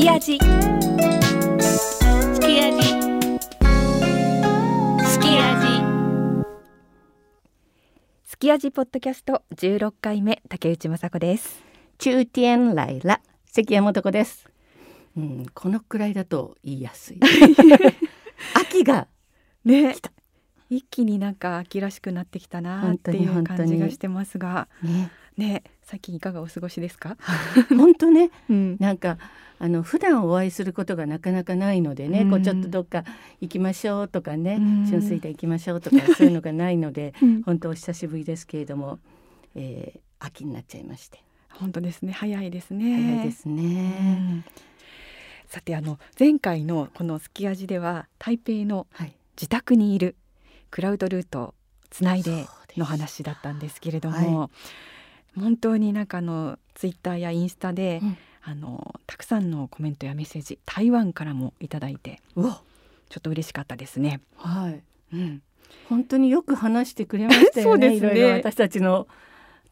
[0.00, 0.40] き味す
[2.40, 2.82] き味
[5.04, 5.66] すき味
[8.24, 11.62] すき味ポッドキャスト16回目竹内雅子です。
[11.98, 14.48] 中天来ら関山男です、
[15.18, 17.20] うん、このくらいだと言いやすい。
[18.56, 19.06] 秋が
[19.66, 19.92] ね。
[19.92, 20.12] 来た。
[20.70, 24.66] 一気になんか秋らしくなってきたな本当にっていう感じがしてますが。
[24.82, 25.10] ね
[25.40, 27.16] ね最近いかがお過ごしですか、
[27.76, 28.30] 本当ね。
[28.48, 29.18] うん、なんか
[29.58, 32.30] あの普段お会いすることがなかなかないのでね、うん。
[32.30, 33.04] こうちょっとどっか
[33.40, 34.86] 行きましょうとかね、うん。
[34.86, 37.42] 春水亭行きましょうとかそういうのがないので うん。
[37.42, 38.98] 本当お久しぶりですけれども、
[39.54, 41.24] えー秋になっちゃいまして。
[41.48, 42.12] 本当ですね。
[42.12, 42.94] 早いですね。
[42.94, 43.90] 早いですうね。
[44.12, 44.44] ん。
[45.46, 50.14] さてあの前回のこのすき味では台北のはい、自宅にいる
[50.70, 51.54] クラウドルートを
[51.88, 54.50] つないでの話だったんですけれども、
[55.38, 62.62] 本当になんかあのツイッターやインスタで、うんあのたくさんのコメントやメッセージ台湾からもいただいてうわ
[63.10, 64.20] ちょっと嬉しかったですね。
[64.36, 65.42] はいうん、
[65.88, 67.88] 本当によく話してくれましたよね。
[67.90, 69.08] そうですねいろいろ私たちの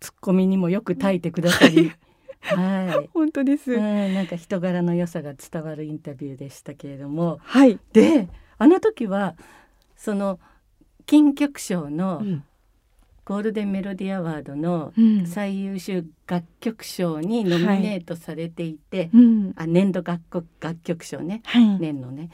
[0.00, 1.93] ツッコミにもよく耐えてくださり、
[2.43, 3.11] はい。
[3.15, 3.72] 本当です。
[3.72, 7.78] うん、なんか人柄の良さが伝わるインタビューでしたけれども、はい。
[7.93, 8.28] で、
[8.59, 9.37] あの時は
[9.97, 10.41] その
[11.06, 12.45] 金曲賞のうん
[13.29, 15.27] ゴールデンメロディアワードのうん。
[15.27, 19.53] 最優秀楽曲賞にノミネートされていて、うん。
[19.55, 21.79] あ年度楽曲楽曲賞ね、はい。
[21.79, 22.31] 年のね、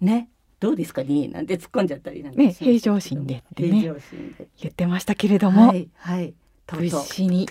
[0.00, 0.28] ね。
[0.58, 3.80] どうですかねなんて突っ込んじゃったりなんかね平常心でってね。
[3.80, 4.48] 平常心で。
[4.60, 6.34] 言ってましたけれども、はいはい。
[6.66, 7.48] とう無とに。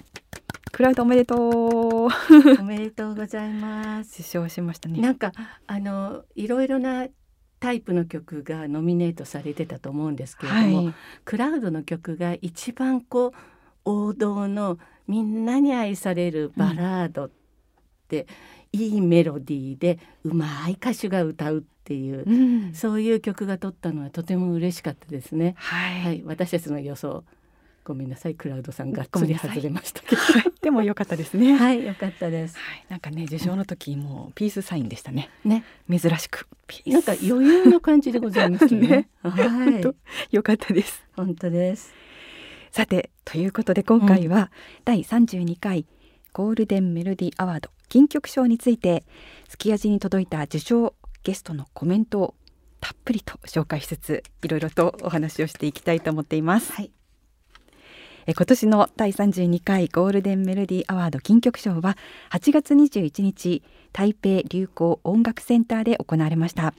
[0.73, 2.09] クラウドおめでとう。
[2.59, 4.19] おめでとうございます。
[4.19, 4.99] 受賞しましたね。
[4.99, 5.31] なんか
[5.65, 7.07] あのいろいろな
[7.65, 10.93] タイプの曲がノミネートされてたと思うんですけれども、はい。
[11.25, 13.33] クラウドの曲が一番こう
[13.85, 17.29] 王道のみんなに愛されるバラードっ
[18.07, 18.27] て、
[18.71, 22.75] いいメロディーでうまい歌手が歌うっていう、うん。
[22.75, 25.55] そういう曲が取ったのはとても嬉しかったですね。
[25.57, 26.01] はい。
[26.03, 27.23] はい、私たちの予想
[27.85, 31.53] ごめんなさいクラウドさんがっつり外れましたけどはいでも良かったですね。
[31.55, 31.77] はい。
[31.77, 32.57] はいよかったです
[32.89, 35.29] なんかね受賞の時もピースサインでしたね。
[35.45, 36.47] ね珍しく。
[36.87, 39.95] なんか余裕の感じでございますね ねはい本当
[40.31, 41.05] 良かったです。
[41.15, 41.93] 本当です
[42.71, 44.51] さてということで今回は
[44.83, 45.85] 第32回
[46.33, 49.05] ゴールデンメロディアワード金曲賞について
[49.47, 52.35] すき味に届いた受賞ゲストのコメントを
[52.81, 56.73] たっぷりと紹介しつついろいろとお話をしていきたいと思っています。
[56.73, 56.91] はい
[58.27, 61.95] え今年の第32回ゴールデンメロディアワード金曲賞は
[62.31, 63.61] 8月21日
[63.93, 66.73] 台北流行音楽センターで行われました、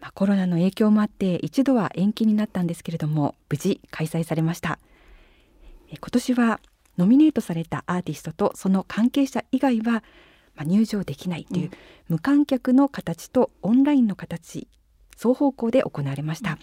[0.00, 4.80] まあ、コロナの影響もあって一度は延期になったんですけれども無事開催されました。
[5.90, 6.60] え今年は
[6.98, 10.02] ノミネートされたアーティストとその関係者以外は、
[10.56, 11.70] まあ、入場できないという、うん。
[12.08, 14.66] 無観客の形とオンラインの形
[15.16, 16.58] 双方向で行われました、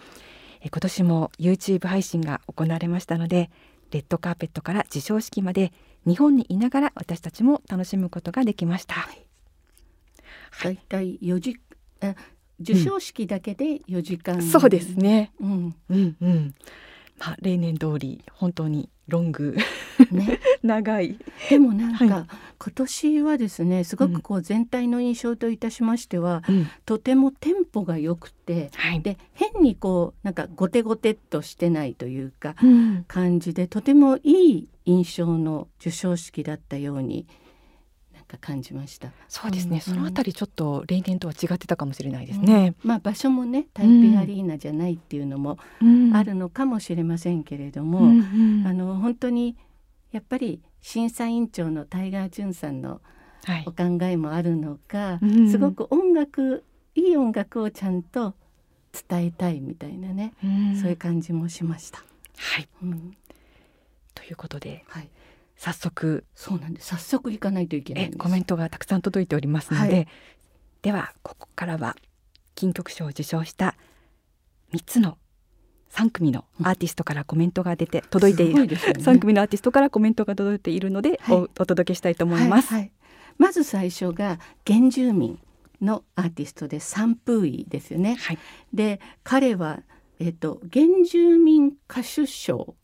[0.61, 3.49] え今年も YouTube 配信が行われましたので
[3.91, 5.73] レッドカーペットから授賞式まで
[6.05, 8.95] 日本にいながら私たちも楽しむことができました。
[10.63, 11.57] だいたい4時
[12.01, 12.15] あ
[12.59, 15.31] 授賞式だけで4時間、そうですね。
[15.39, 16.55] うんうんうん。
[17.19, 19.55] まあ例年通り本当にロング
[20.11, 21.17] ね 長い。
[21.49, 22.25] でもなんか、はい
[22.57, 29.01] 今年はですねすごくこう全体の印象といたしましては、うん、とてもテンポが良くてはい。
[29.01, 37.44] で変にこうなんかゴテゴテっとしてないというかうん、感じでとてもいい印象の授賞式だったようになん
[38.27, 39.09] か感じました。
[39.29, 39.75] そうですね。
[39.75, 42.75] うんそのあたりちょっと例年とは違ってたかもしれないですね。
[42.83, 48.19] まあ場所もね台北アリーナじゃないっていうのもうんあるのかもしれませんけれども、うん
[48.61, 49.55] うんあの本当に
[50.11, 53.01] やっぱり審査委員長のタイガー・ジュンさんの
[53.45, 53.71] はいお。
[53.71, 56.63] 考えもあるのか、うんすごく音楽
[56.95, 58.33] いい音楽をちゃんと
[59.09, 61.99] 伝えたいみたいなね、うんそういう感じもしました。
[62.37, 62.67] はい。
[62.83, 63.15] うん
[64.13, 65.09] ということではい、
[65.57, 66.87] 早速そうなんです。
[66.87, 68.15] 早速行かないといけないんです。
[68.15, 70.07] えコメントがたくさん届いておりますので、はい
[70.81, 71.95] ではここからは
[72.53, 73.75] 金曲賞を受賞した
[74.71, 75.17] 3つの
[75.89, 82.67] 3組のアーティストからコメントが出て届いている、すごいね3組のアーティストからコメントが届いているので、はいおお届けしたいと思います。
[82.67, 82.91] はいはい
[83.37, 85.39] まず最初が原住民
[85.81, 88.15] のアーティストでサンプーイですよね。
[88.15, 88.37] はい
[88.73, 89.81] で彼は、
[90.19, 92.75] えっと原住民歌手賞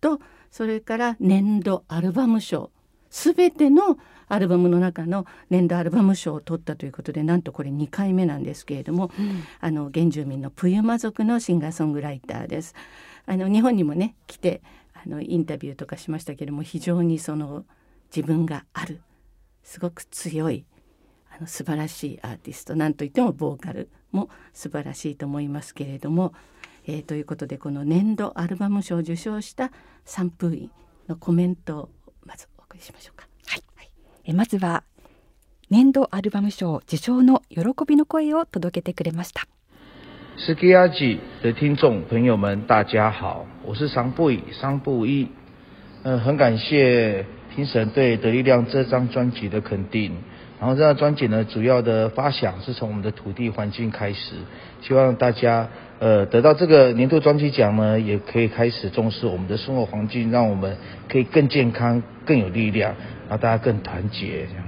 [0.00, 2.70] とそれから年度アルバム賞
[3.10, 3.98] すべての
[4.28, 9.10] アルバムの中の年度アルバム賞を取ったということでなんとこれ2回目なんですけれども、
[9.58, 12.74] あの原住民のプユマ族のシンガーソングライターです。
[13.26, 14.62] あの日本にもね来て
[14.94, 17.64] あのインタビューとかしましたけれども非常にその
[18.14, 19.00] 自分がある
[19.64, 20.64] すごく強い
[21.30, 26.34] ああの素晴らしいアーティストなんといってもボーカルも素晴らしいと思いますけれども、
[26.86, 29.70] えー、ということでこの年度アルバム賞を受賞した
[30.04, 30.70] サンプーイン
[31.08, 31.88] のコメントを
[32.24, 33.26] まずお送りしましょうか。
[33.46, 33.90] はい、はい、
[34.24, 34.82] えまずは
[35.68, 39.46] 年度アルバム賞受賞の喜びの声を届けてくれました。
[40.36, 45.28] s k i a i 的听众朋友们，大家好，我是桑布伊，桑布伊。
[46.02, 50.16] 呃，很感谢评审对《得力量》这张专辑的肯定。
[50.58, 54.36] 然后这张专辑呢，主要的发想是从我们的土地环境开始，
[54.80, 55.68] 希望大家
[55.99, 60.77] 呃得到这个年度专辑奖呢，也可以开始重视我们的生活环境，让我们
[61.09, 62.95] 可以更健康、更有力量，
[63.29, 64.45] 然后大家更团结。
[64.47, 64.65] 这样。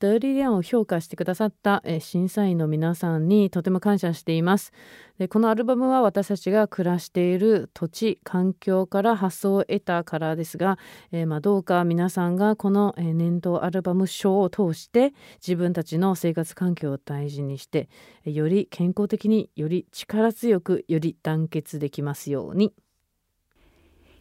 [0.00, 4.72] ダーリリアンを評価してくださった審査員の皆さんにとても感謝しています
[5.19, 10.77] でこのアルバムは私たちが暮らしている土地環境から発想を得たからですが、
[11.11, 15.13] えー、まあどうか皆さんがこの年度アルバム賞を通して
[15.45, 17.89] 自分たちの生活環境を大事にして
[18.25, 22.73] より健康的により力強くより団結できますように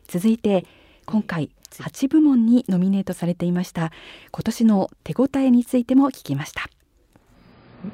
[0.08, 0.64] 続いて
[1.04, 3.92] 今回8部門にノミネートされていました
[4.32, 6.68] 今年の手応えについても聞きました。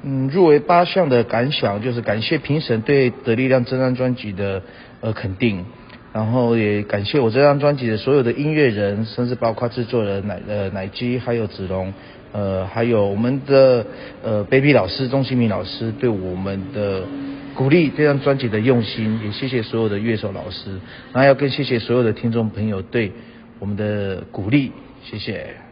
[0.01, 4.61] 嗯，入围八项的感想就是感谢评审对《得力量》这张专辑的
[5.01, 5.65] 呃肯定，
[6.11, 11.93] 然后也感谢我这张专辑的所有的音乐人，甚至包括制作人奶呃奶基还有子龙，
[12.31, 13.85] 呃还有我们的
[14.23, 17.03] 呃 baby 老师钟新明老师对我们的。
[17.55, 20.71] 鼓励这张专辑的用心，也谢谢所有的乐手老师，
[21.13, 23.11] 然后要更谢谢所有的听众朋友对
[23.59, 24.71] 我们的鼓励，
[25.03, 25.62] 谢谢。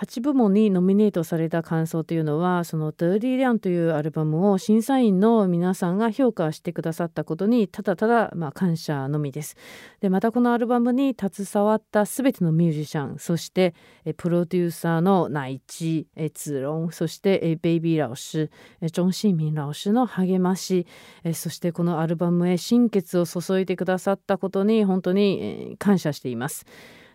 [0.00, 9.56] 8部門にノミネートされた感想というのはその「ダーリー・リャン」というアルバムを審査員の皆さんが評価してくださったことにただただまあ感謝のみです
[10.00, 13.74] でまたこのアルバムに携わった全てのミュージシャンそして
[14.16, 20.86] プロデューサーのナイチツロンそしてベイビーラオシジョン・シンミンラオシの励まし
[21.34, 26.66] そしてこのアルバムへ心血を注いでくださったことに本当に感謝しています。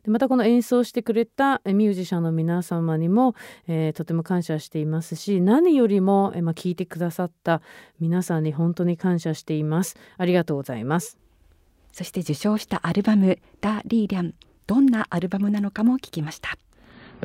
[0.04, 3.36] でまたこの演奏してくれたミュージシャンの皆様にも、
[3.68, 7.62] えー、とても感謝していますし何よりも、えー、まあ、聞いてくださった
[8.00, 9.96] 皆さんに本当に感謝しています。
[10.18, 11.18] ありがとうございます。
[11.92, 14.34] そして受賞したアルバム「ダ・リーリャン」
[14.66, 16.58] どんなアルバムなのかも聞きました。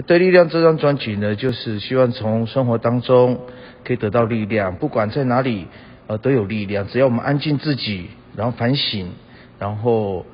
[0.06, 3.40] 对力量这张专辑呢，就是希望从生活当中
[3.84, 5.66] 可以得到力量，不管在哪里，
[6.06, 6.86] 呃，都有力量。
[6.86, 9.10] 只要我们安静自己，然后反省，
[9.58, 10.24] 然后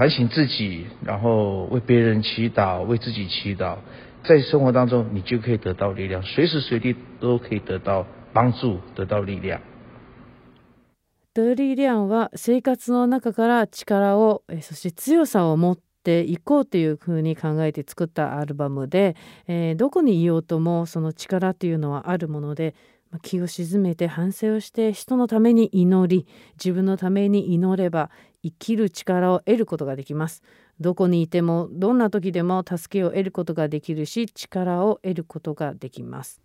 [0.00, 3.76] 反省自己，然后为别人祈祷，为自己祈祷，
[4.24, 9.60] 在生活当中你就可以得到力量，随时随地都可以得到帮助，得到力量。
[11.34, 19.16] 得力量は生活の中から力をそして強さを持っていこうというふうに考えて作ったアルバムで、
[19.48, 22.74] えー、どこにいようともその力というのはあるもので
[23.18, 26.26] 気を沈めて反省をして人のために祈り
[26.62, 28.10] 自分のために祈れば
[28.42, 30.42] 生きる力を得ることができます。
[30.78, 36.40] どこにいてもどんな時でも助けを得ることができるし力を得ることができます。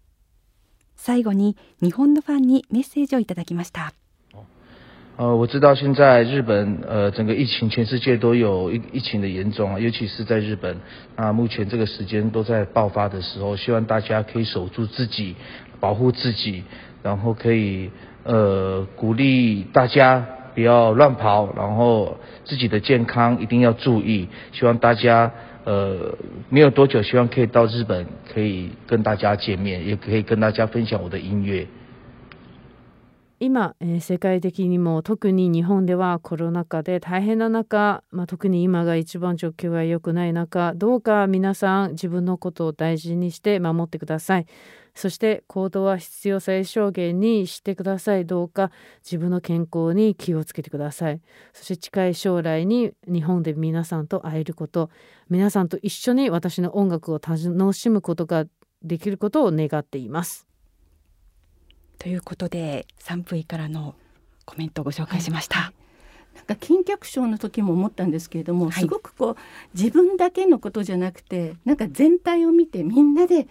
[0.95, 3.93] 最後に日本のファンにメッセージをいただきました。
[5.17, 10.75] 呃，我知道现在日本呃整个疫情全世界都有疫疫情的严重啊，尤其是在日本。
[11.15, 15.37] 啊，目前这个时间都在爆发的时候，希望大家可以守住自己，
[15.84, 16.64] 保护自己，
[17.02, 17.90] 然后可以
[18.24, 24.28] 呃鼓励大家不要乱跑，然后自己的健康一定要注意。
[24.52, 25.32] 希望大家
[25.64, 26.16] 呃
[26.48, 31.66] 没有多久，希望可以到日本，可以跟大家见面，也可以跟大家分享我的音乐。
[33.42, 44.46] 今、えー、世界的にも特に日本ではコロナ禍で大変な中、まあ、特に今が一番状況が良くない中どうか皆さん自分のことを大事にして守ってください
[44.95, 48.25] そして行動は必要最小限にしてください。
[48.25, 48.71] どうか
[49.03, 51.21] 自分の健康に気をつけてください。
[51.53, 54.89] そして近い将来に日本で皆さんと会えること。
[55.29, 58.45] 皆さんと一緒に私の音楽を楽しむことが
[58.81, 60.47] できることを願っています。
[61.99, 63.95] ということで3分からの
[64.45, 65.59] コメントをご紹介しました。
[65.59, 65.85] はい。
[66.35, 69.37] なんか金脚賞の時も思ったんですけれども、はい、すごくこう
[69.73, 73.47] 自分だけのことじゃなくてなんか全体を見てみんなで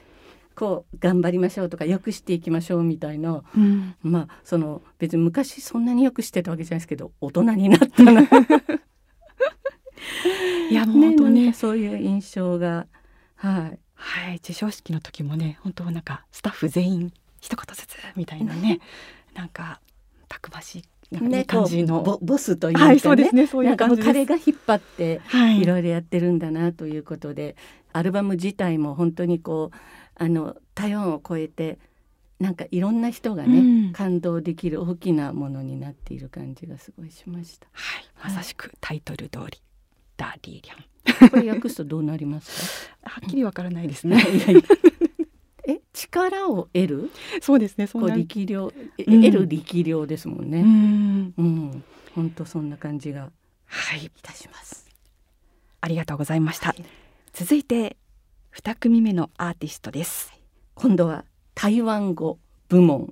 [0.54, 8.22] こう頑張りましょうとかよくしていきましょうみたいな、うん、まあその別に昔そんなによくしてたわけじゃないですけど大人になったな。
[10.70, 12.86] いやもう本当ね、ね、そういう印象が。
[13.36, 13.78] はい。
[13.94, 14.38] はい。
[14.38, 18.80] 授賞式の時もね本当なんかスタッフ全員一言ずつみたいなね
[19.34, 19.80] なんか
[20.28, 22.02] たくましいね、感じの。
[22.02, 25.20] ボボスというか、ね、はい、そうですねそういう感じ彼が引っ張って
[25.60, 25.64] い。
[25.64, 27.54] ろいろやってるんだなということで、はい、
[27.92, 29.76] アルバム自体も本当にこう
[30.16, 31.78] あの台湾を超えて
[32.40, 37.66] なんかいろんな人がね、うん感動できる大きなものになっている感じがすごいしました。
[37.72, 39.62] はい、まさしくタイトル通り、
[40.16, 41.30] ダーリーリャン。
[41.30, 44.14] これ訳すとどうなります はっきりわからないですか？
[44.16, 44.22] ね。
[45.68, 47.10] え力を得る？
[47.40, 47.86] そうですね。
[47.86, 48.10] そこう。
[48.10, 50.62] 力量、えうん得る力量ですもんうね。
[50.62, 51.34] ん。
[51.38, 53.30] うん、本当そんな感じが
[53.66, 54.88] はい、いたします。
[55.80, 56.68] ありがとうございました。
[56.68, 56.84] はい
[57.32, 57.96] 続いて
[58.56, 60.32] 二組目のアーティストです。
[60.76, 61.24] 今度は
[61.56, 63.10] 台湾語部門はい。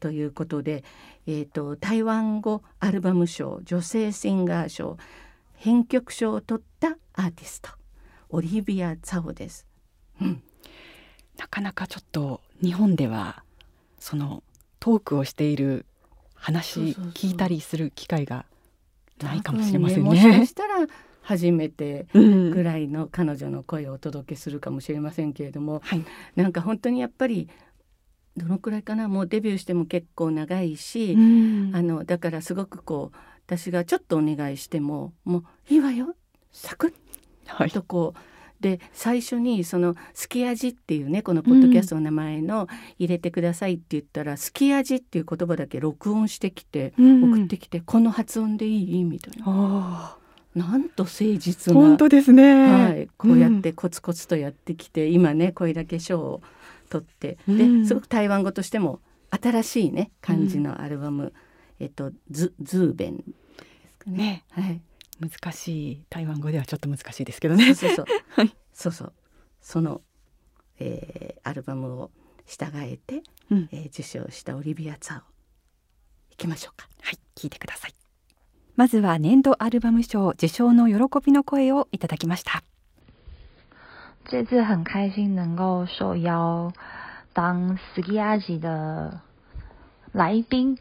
[0.00, 0.82] ということで、
[1.28, 4.98] えー、と台湾語アルバム賞女性シンガー賞
[5.54, 7.70] 編曲賞を取ったアーティスト
[8.30, 9.64] オリビア・ツァオです。
[10.20, 10.42] うん、
[11.38, 13.44] なかなかちょっと日本では
[14.00, 14.42] その
[14.80, 15.86] トークをしている
[16.34, 16.80] 話
[17.14, 18.44] 聞いたりする機会が
[19.22, 20.52] ないかもしれません多分もしかねし。
[20.52, 20.84] たら
[21.24, 22.50] 初めてうん。
[22.50, 26.04] ぐらいの彼女の声をお届けするかもしれませんけれどもはい。
[26.36, 27.48] なんか本当にやっぱり
[28.36, 29.08] どのくらいかな？
[29.08, 31.70] もうデビューしても結構長いし、うん。
[31.74, 33.16] あのだからすごくこう
[33.46, 36.14] 私がちょっとお願いしてももういいわよ
[36.52, 36.92] サクッ
[37.46, 37.70] はい。
[37.70, 42.66] とこうで最初にその「すき味」っていうねこのポッドキャストの名前の
[42.98, 47.24] 「入れてください」って言ったら「すき味」っていう言葉だけ録音してきてうん。
[47.32, 49.44] 送ってきて「この発音でいい?」みたいな。
[49.46, 50.18] あ
[50.54, 52.66] なんと誠あ、実な本当ですね。
[52.66, 56.42] はい、こうやってコツコツとやってきて、今ねこれだけ賞を
[56.88, 57.82] 取って、うん。
[57.82, 61.32] ですごく台湾語としても新しいね感じのアルバム
[61.80, 63.22] 「えっとズズーベン」で
[63.88, 64.44] すかうんね。
[64.56, 64.80] ね、はい、
[65.20, 67.74] 難しい台湾語ではちょっと難しいですけどね。
[67.74, 68.54] そうそうそう、 はい。
[68.72, 69.12] そうそう。
[69.60, 70.02] その、
[70.78, 72.10] えーアルバムを
[72.46, 73.68] 従えて、うん。
[73.72, 75.22] えー受賞したオリビア・ツァオ。
[76.30, 76.88] いきましょうか。
[77.02, 78.03] はい、聞いてください。
[78.76, 82.64] まずは年度アルバム賞受賞の喜びの声をいただきました。
[84.26, 86.72] 这次很开心能够受邀
[87.34, 89.20] 当 s k i a j i 的
[90.14, 90.78] 来宾，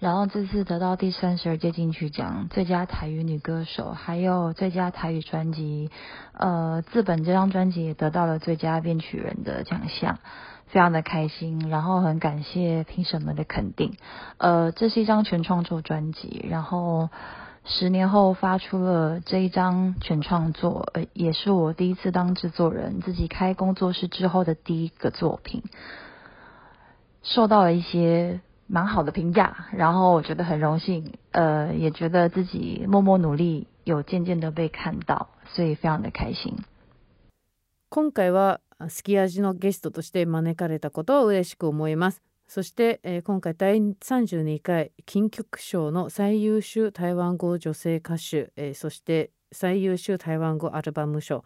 [0.00, 5.88] 然后这次得到第三十二届金曲奖最佳台语女歌手，还有最佳台语专辑。
[6.32, 10.18] 呃，自本这张专辑也得到了最佳编曲人的奖项，
[10.66, 11.68] 非常的开心。
[11.70, 13.94] 然后很感谢评审们的肯定。
[14.38, 17.08] 呃，这是一张全创作专辑，然后。
[17.64, 25.62] 十年后发出了这一张全创作，呃，也是我第一次当制作人，自己开工作室之后的第一个作品，
[27.22, 28.40] 受到了一些
[28.72, 36.56] 蛮好的评价，然后我觉得很荣幸，呃，也觉得自己默默努力，有渐渐的被看到，所以非常的开心。
[37.90, 51.44] 今回はすき味のゲストとして招かれたことを嬉しく思いますそして、えー今回第32回金曲賞の最優秀台湾語女性歌手、えーそして最優秀台湾語アルバム賞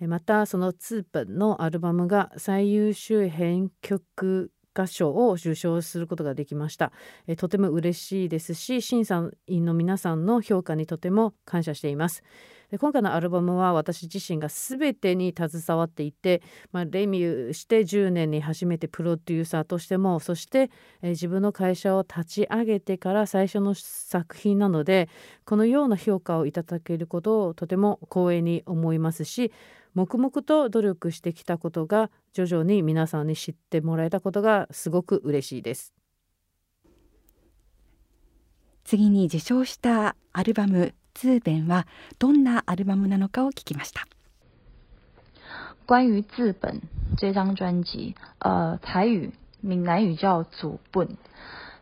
[0.00, 6.92] えーまたそのツーペンのアルバムが最優秀編曲歌賞を受賞することができました、
[7.26, 12.22] えとても嬉しいですし審査員の皆さんの評価にとても感謝しています。
[12.70, 20.70] で今回のアルバムは私自身が全てに携わっていて、まあ、デビューして10年に初めてプロデューサーとしてもそして、
[21.00, 25.08] え自分の会社を立ち上げてから最初の作品なので
[25.46, 29.50] このような評価をいただけることをとても光栄に思いますし
[29.94, 35.94] 黙々と努力してきたことが徐々に皆さんに知ってもらえたことがすごく嬉しいです。
[38.84, 41.86] 次に受賞したアルバム「ツーベン」は
[42.18, 44.06] どんなアルバムなのかを聞きました。
[45.86, 46.80] 关于字本
[47.16, 51.16] 这张专辑，呃，台语、闽南语叫祖本。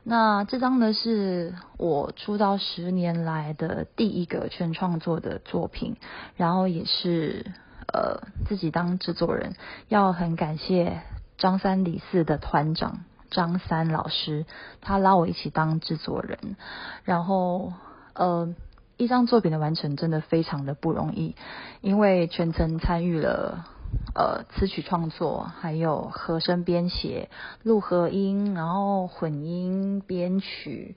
[0.04, 5.96] 那这张呢是我出道十年来的第一个全创作的作品，
[6.36, 7.44] 然后也是
[7.92, 9.54] 呃自己当制作人，
[9.88, 11.00] 要很感谢
[11.38, 14.46] 张三李四的团长张三老师，
[14.80, 16.56] 他拉我一起当制作人，
[17.04, 17.72] 然后
[18.14, 18.54] 呃。
[18.98, 21.36] 一张作品的完成真的非常的不容易，
[21.82, 23.66] 因为全程参与了
[24.14, 27.28] 呃词曲创作，还有和声编写、
[27.62, 30.96] 录合音，然后混音、编曲、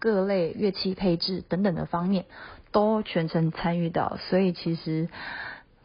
[0.00, 2.24] 各类乐器配置等等的方面
[2.72, 5.08] 都全程参与到，所以其实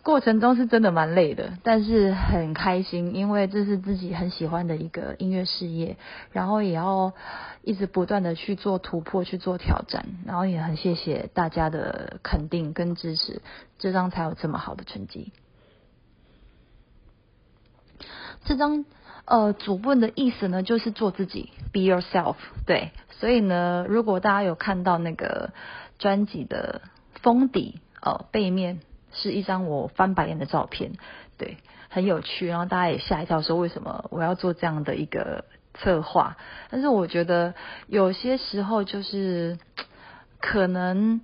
[0.04, 5.96] 过程中是真的蛮累的，但是很开心，因为这是自己很喜欢的一个音乐事业，
[6.32, 7.14] 然后也要
[7.62, 13.44] 一直不断的去做突破，去做挑战，然后也很谢谢大家的肯定跟支持，
[13.78, 15.32] 这张才有这么好的成绩。
[18.44, 18.86] 这张
[19.26, 22.38] 呃主问的意思呢，就是做自己，be yourself。
[22.66, 25.52] 对，所以呢，如果大家有看到那个
[26.00, 26.82] 专辑的
[27.22, 28.80] 封底，呃，背面
[29.14, 30.94] 是一张我翻白眼的照片，
[31.38, 31.58] 对，
[31.90, 36.38] 很有趣，然后大家也吓一跳，说为什么我要做这样的一个策划？
[36.70, 37.54] 但是我觉得
[37.88, 39.58] 有些时候就是
[40.40, 41.22] 可能。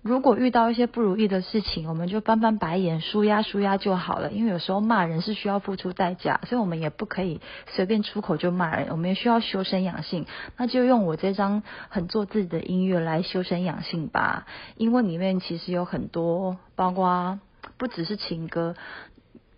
[0.00, 4.30] 如果遇到一些不如意的事情，我们就翻翻白眼、舒压舒压就好了。
[4.30, 8.88] 因为有时候骂人是需要付出代价，所以我们也不可以随便出口就骂人。
[8.90, 10.26] 我们也需要修身养性，
[10.56, 14.46] 那就用我这张很做自己的音乐来修身养性吧。
[14.76, 17.40] 因为里面其实有很多，包括
[17.76, 18.76] 不只是情歌，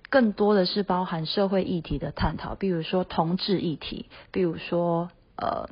[0.09, 5.69] 更多的是包含社会议题的探讨，比如说同志议题，比如说呃。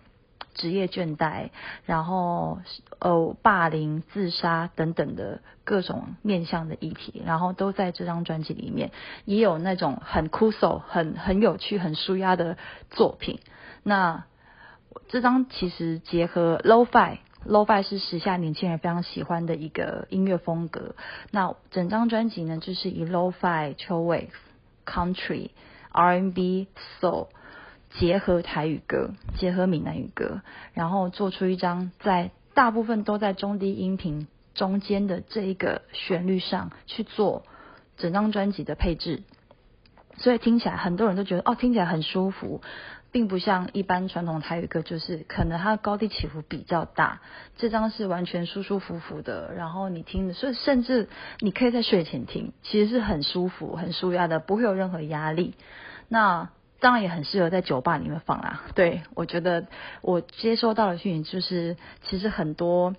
[0.59, 1.49] 职业倦怠，
[1.87, 2.59] 然后
[2.99, 8.91] 呃霸凌、自杀等等的各种面向的议题，然后都在这张专辑里面，
[9.25, 12.59] 也有那种很酷手、很很有趣、很舒压的
[12.91, 13.41] 作品。
[13.83, 14.25] 那
[15.09, 20.95] 这张其实结合 Lo-Fi，Lo-Fi 是时下年轻人非常喜欢的一个音乐风格。
[21.31, 24.29] 那整张专辑呢，就是以 Lo-Fi、Chill Wave、
[24.85, 25.51] Country、
[25.93, 26.67] R&B、
[27.01, 27.29] Soul。
[27.91, 30.43] 结合台语歌，结合闽南语歌，
[30.75, 37.45] 然后做出一张在大部分都在中低音频中间的这一个旋律上去做
[37.97, 39.23] 整张专辑的配置，
[40.17, 42.61] 所以听起来很多人都觉得哦，听起来很舒服，
[43.11, 47.21] 并不像一般传统台语歌，就是可能它高低起伏比较大。
[47.57, 51.09] 这张是完全舒舒服服的，然后你听的，所以甚至
[51.41, 55.55] 你可以在睡前听，其实是很舒服、很舒压的，不会有任何压力。
[56.09, 58.63] 那当然也很适合在酒吧里面放啦。
[58.75, 59.67] 对我觉得
[60.03, 62.95] 我接收到的讯息就是，其实很多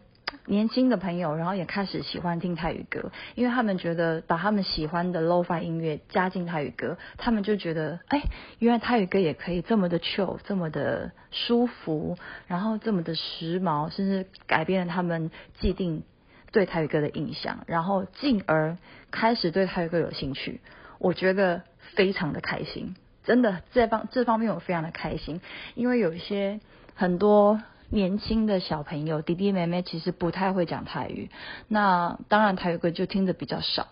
[0.46, 8.22] 年轻的朋友，然后也开始喜欢听泰语歌，因为他们觉得把他们喜欢的 low-fi 音乐加进泰语歌，他们就觉得，哎，
[8.60, 12.18] 原来泰语歌也可以这么的 chill，这么的舒服，
[12.48, 16.04] 然后这么的时髦，甚至改变了他们既定
[16.52, 18.78] 对泰语歌的印象，然后进而
[19.10, 20.62] 开始对泰语歌有兴趣。
[21.00, 21.64] 我觉得
[21.96, 22.96] 非常的开心。
[23.30, 25.40] 真的，这方这方面我非常的开心，
[25.76, 26.60] 因为有一些
[26.96, 31.30] 很多年轻的小朋友弟弟妹妹其实不太会讲台语，
[31.68, 33.86] 那当然台语歌就听的比较少，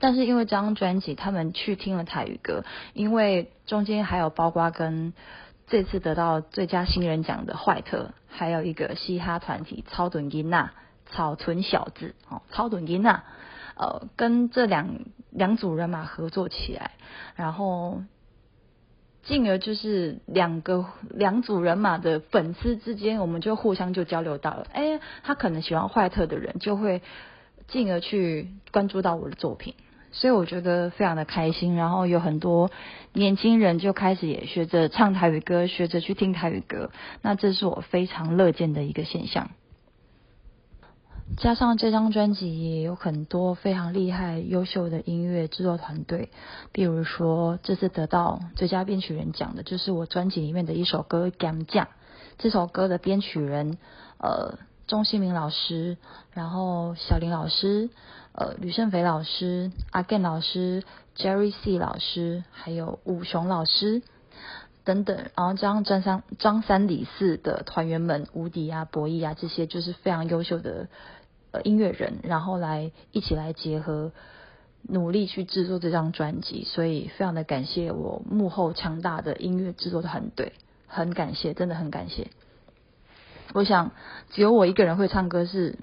[0.00, 5.14] 但是因为这张专辑他们去听了台语歌，因为中间还有包括跟
[5.66, 10.72] 这次得到最佳新人奖的坏特，还有一个嘻哈团体超顿音娜
[11.10, 13.24] 草屯小子哦，超顿音娜，
[13.78, 14.98] 呃，跟这两
[15.30, 16.90] 两组人马合作起来，
[17.34, 18.02] 然后。
[19.24, 24.66] 进而就是两个两组人马的粉丝之间，我们就互相就交流到了。
[24.72, 27.02] 哎，他可能喜欢坏特的人，就会
[27.68, 29.74] 进而去关注到我的作品，
[30.10, 31.76] 所以我觉得非常的开心。
[31.76, 32.70] 然后有很多
[33.12, 36.90] 年轻人就开始也学着唱台语歌，学着去听台语歌，
[37.22, 39.50] 那这是我非常乐见的一个现象。
[41.38, 46.28] 加上这张专辑也有很多非常厉害、优秀的音乐制作团队，
[46.72, 51.86] 比如说这次得到最佳编曲人奖的，就是我专辑里面的一首歌《Gam 酱》。
[52.38, 53.78] 这首歌的编曲人，
[54.18, 55.96] 呃，钟新明老师，
[56.32, 57.90] 然后小林老师，
[58.32, 60.84] 呃，吕胜斐老师，阿 Gen 老师
[61.16, 64.02] ，Jerry C 老师，还有武雄老师
[64.84, 65.16] 等等。
[65.34, 70.88] 然后张张三张三李四的团员们，无敌啊、博弈啊，这些就是非常优秀的。
[71.51, 74.11] 呃，音乐人，然后来一起来结合，
[74.81, 80.51] 努力去制作这张专辑，所以非常的感谢我幕后强大的音乐制作团队，
[80.87, 82.27] 很感谢，真的很感谢。
[83.53, 83.91] 我想
[84.31, 85.77] 只有我一个人会唱歌是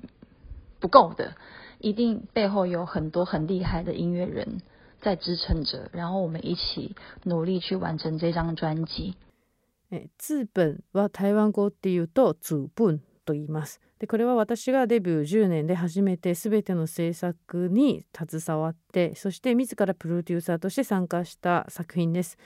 [0.80, 1.32] 不够的，
[1.78, 4.60] 一定背后有很多很厉害的音乐人
[5.00, 9.14] 在支撑着，然后我们一起努力去完成这张专辑。
[9.90, 13.80] え、资本は台湾語っていうと资本と言います。
[13.99, 22.37] でこれは私がデビュー10年で初めて全ての制作に携わってそして自らプロデューサーとして参加した作品です。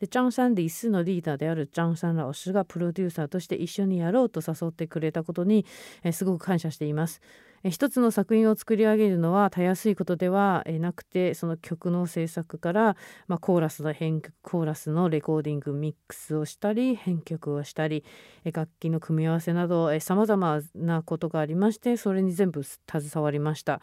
[0.00, 5.66] で張さん李スのリーダーであるチャンさん老師がプロデューサーとして一緒にやろうと誘ってくれたことに
[6.02, 7.20] えすごく感謝しています。
[7.70, 12.96] 一つの作品を作り上げるのはたやすいことではなくてその曲の制作から、
[13.26, 18.04] まあ、コーラスの編曲コーラスのレコーディングミックスをしたり編曲をしたり
[18.44, 23.80] 楽器の組み合わせなどさまざまなことがありましてそれに全部携わりました。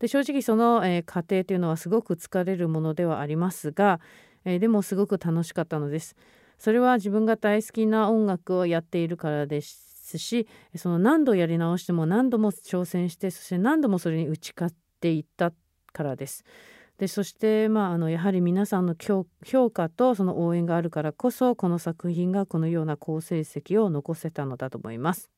[0.00, 4.00] で正直その、えー、過程というのはすごく疲れるものではありますが、
[4.44, 6.16] えー、でもすごく楽しかったのです。
[6.58, 15.52] それは自分が大好きな音楽をやっているからですですしその何度やり直しても何度も挑戦してそして何度もそれに打ち勝っていった
[15.92, 16.44] からです。
[16.98, 25.28] でそして、まあ、あのやはり皆さんの評価とその応援があるからこそこの作品がこのような好成績を残せたのだと思います。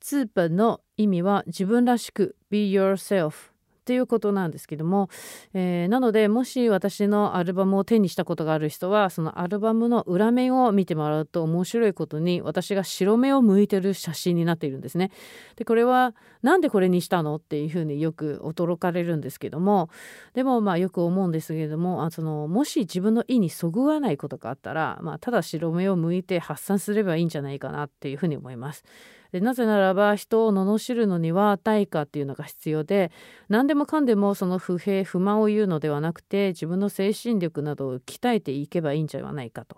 [0.00, 3.52] ツーパの意味は自分らしく Be yourself
[3.88, 5.08] っていうことなんですけども、
[5.54, 15.10] えー、なのでもし私のアルバムを手にしたことがある人はそのアルバムの裏面を見てもらうと面白いことに私が白目を向いてる写真になっているんですね。
[15.56, 19.88] でこれはなんでこれにしたのっていうふうによく驚かれるんですけども
[20.34, 28.84] でもまあよく思うんですけれどもあそのもし自分の意にそぐわないことがあったら、まあ、ただ白目を向いて発散すればいいんじゃないかなっていうふうに思います。
[29.32, 33.10] でなぜならば人を罵るのには対価っていうのが必要で
[33.48, 39.76] 何でもかんでもその不平不満を言うのではなくて自分の精神力などを鍛えていけばいいんじゃないかと。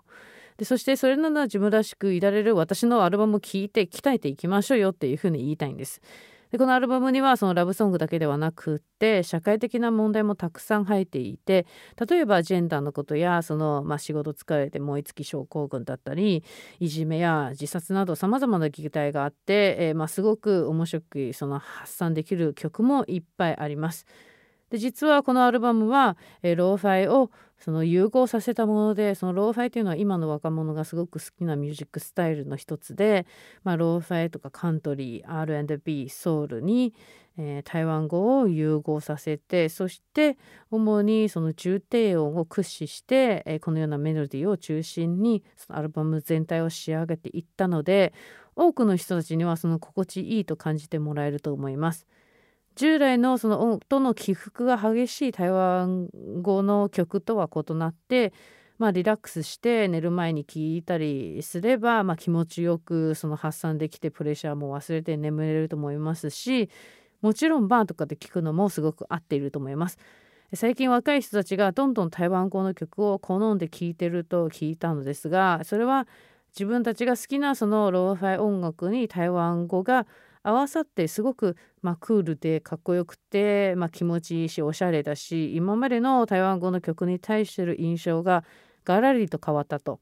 [0.57, 6.01] でそしてそれなら自分らしくいられる私のアルバムを聴いて鍛えていきましょうよっていうふうに言いたいんです。
[6.51, 11.65] でこのアルバムにはそのラブソングだけではなくって社会的な問題もたくさん入っていて
[12.09, 16.43] 例えばジェンダーのことやその、まあ、仕事疲れて燃え尽き症候群だったり
[16.79, 24.05] いじめや自殺などさまざまな議題があって、えー、まあ、すごく面白くその発散できる曲もいっぱいあります。
[24.69, 27.29] で実はこのアルバムは、えー、ローファイを
[27.63, 33.27] その融合させたものでそのローファイというのは今の若者がすごく好きなミュージックスタイルの一つで、
[33.63, 36.95] まあ、ローファイとかカントリー R&B ソウルに、
[37.37, 40.37] えー、台湾語を融合させてそして
[40.71, 48.13] 主にその重低音を駆使して、えー、このようなメロディーを中心にそのアルバム全体を仕上げていったので
[48.55, 52.07] 多くの人たちにはその心地いいと感じてもらえると思います。
[52.75, 56.07] 従来のその音の起伏が激しい台湾
[56.41, 58.33] 語の曲とは異なって、
[58.77, 66.69] まあ、リラックスして寝る前に聴いたりすれば、まあ、気持ちよくその発散できてプレッシャーも忘れて眠れると思いますし
[67.21, 69.99] もちろんバーとかで聴くのもすごく合っていると思います。
[70.53, 76.07] 最近若い人たちがどんどん台湾語の曲を好んで聴いてると聞いたのですがそれは
[76.53, 80.05] 自分たちが好きなそのローファイ音楽に台湾語が
[80.43, 88.43] 合わさってすごく、まあ、クールでかっこよくて、まあ、気持ちいいしおしゃれだし今までの台湾語の曲に対してる印象が
[88.85, 89.99] ガラリと変わったと。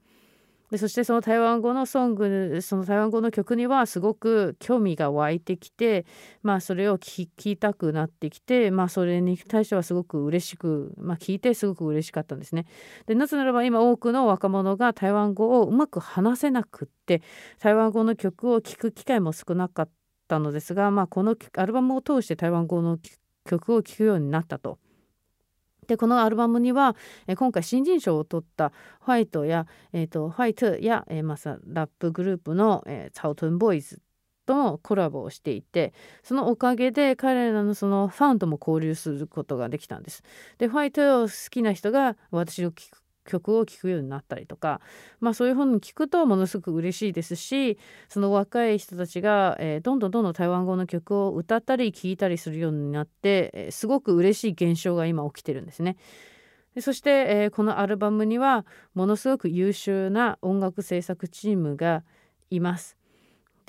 [0.71, 6.05] でそしてその台湾語のソングその台湾語の曲にはすごく興味が湧いてきて、
[6.43, 12.67] まあ、それを聴きたくなってきて、まあ、それに対してはすごく嬉しく、まあ、聞いてすごく嬉しかったんですね。
[13.07, 17.23] でなぜならば今多くの若者が台湾語をうまく話せなくって
[17.59, 19.98] 台湾語の曲を聴く機会も少なかった
[20.29, 22.99] ったのですが、まあ、このアルバムを通して台湾語の
[23.45, 24.77] 曲を聴くようになったと。
[25.87, 33.99] でこのアルバムには、え今回新人賞を取ったホワイトや、えーと、ホワイトや、えー、まさラップグループの、えー、チャオトンボーイズ
[34.45, 40.21] ともコラボをしていてそのおかげで彼らのそのファンとも交流することができたんです。
[40.59, 44.81] でホワイトを好きな人が私を聞く曲を聴くようになったりとか、
[45.19, 47.77] まあ、そういう本に聞くとものすごく嬉しいですし
[48.07, 55.97] その若い人たちが、えー、どんどんどんどん台湾語の曲を歌ったり聴いたりするようになって、えー、すごく嬉しい現象が今起きてるんですね。
[56.75, 62.03] でそして、えー、このアルバムにはものすごく優秀な音楽制作チームが
[62.49, 62.98] います。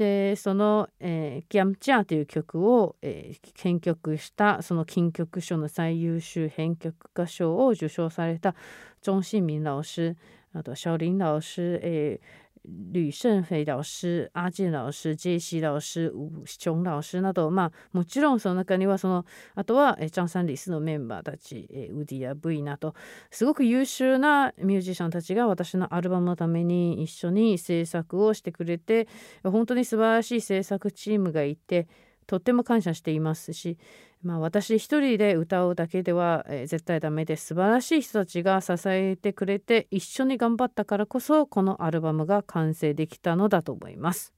[0.01, 8.55] でその、えー「ギャムチャー」という曲を、えー、編曲したその金曲賞の最優秀編曲歌賞を受賞された
[9.03, 10.17] ジョン・シンミン老師
[10.55, 22.94] あと小林老師、えー、吕胜斐老師阿健老師ジェイシー老師吴雄老師など、まあ、もちろんその中にはそのあとは、えー、ジャン・サンリスのメンバーたち、え、ウディや V など
[23.31, 29.09] すごく優秀なミュージシャンたちが私のアルバムのために一緒に制作をしてくれて
[29.42, 31.88] 本当に素晴らしい制作チームがいて
[32.31, 33.77] とっても感謝していますし、
[34.23, 44.33] まあ、私一人で歌うだけでは、えー、絶対ダメで素晴らしい人たちが支えてくれて一緒に頑張ったからこそこのアルバムが完成できたのだと思います。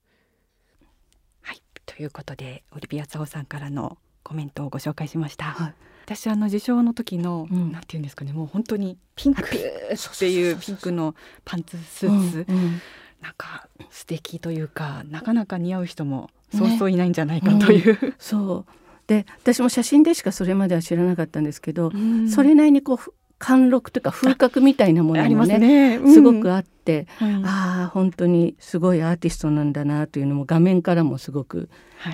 [1.41, 1.61] はい。
[1.85, 5.45] ということでオリビア・ツァオさんからのコメントをご紹介しました。
[5.45, 5.73] はい。
[6.05, 8.33] 私あの受賞の時の、うん、なんていうんですかね。
[8.33, 10.57] もう本当にピンクっていう。
[10.57, 11.13] ピンクの
[11.45, 12.81] パンツスーツ、うんうん、
[13.21, 18.71] なんか素敵というかなかなか似合う人もそうそういないんじゃないかという、ねうん、そう。
[19.07, 31.69] で私も写真でしかそれまでは知らなかったんですけど、うん、それなりにこう貫禄というか風格みたいなものもねね、うん、すごくあって、ああ本当にすごいアーティストなんだなというのも画面からもすごく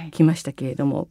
[0.09, 1.03] きましたけれども、は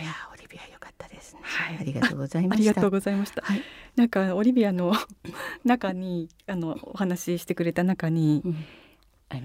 [0.00, 2.70] い、いやオリビア良かったですね、はい、ありがとうございました。
[2.70, 3.62] ありがとうございました、はい、
[3.94, 4.92] なんかオリビアの
[5.64, 8.64] 中にあのお話ししてくれた中に、うん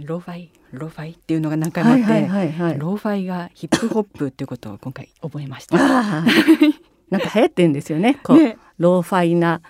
[0.05, 0.51] ローファイ？
[0.71, 1.11] ローファイ？
[1.11, 5.77] っていうのが何回もあって、はいはいはいはい、ローファイがヒップホップっていうことを今回覚えました。
[5.77, 8.19] なんか流行ってんですよね。
[8.23, 9.61] こう、ね、ローファイな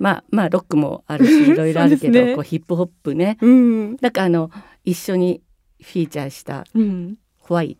[0.00, 3.38] まあまあロックもあるし いろいろあるけど、ね、こうヒップホップね。
[3.40, 4.50] うん、だからあの
[4.84, 5.42] 一緒に
[5.80, 6.64] フィーチャーした
[7.38, 7.78] ホワイ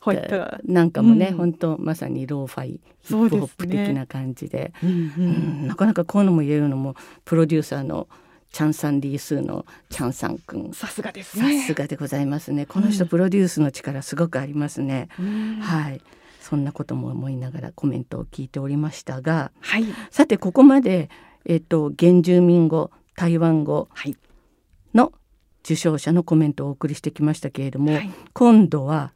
[0.00, 0.58] ホワイト。
[0.64, 8.08] なんかもね、うん、本当まさにローファイヒップホップ的な感じで、ねうん、なかなかこういうのも言えるのもプロデューサーの
[8.52, 10.72] チャンサン・リースーのチャンさんくん。
[10.72, 11.60] さすがですね。
[11.60, 12.66] さすがでございますね。
[12.66, 16.00] この人プロデュースの力すごくありますね、うん、はい。
[16.40, 21.10] そんなことも思いながらコメントを聞いておりましたが、はい、さてここまで
[21.44, 23.88] えっと原住民語台湾語
[24.94, 25.12] の
[25.62, 29.12] 受賞者のコメントをお送りしてきましたけれども、はい、今度は、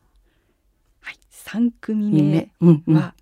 [1.00, 3.12] はい、3組目は、うんうん、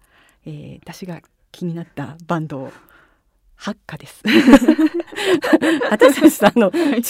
[0.45, 1.23] えー、私が
[1.53, 2.73] 気になったバンドを
[3.63, 4.25] 八花です。
[5.89, 7.01] 私たちあの、中国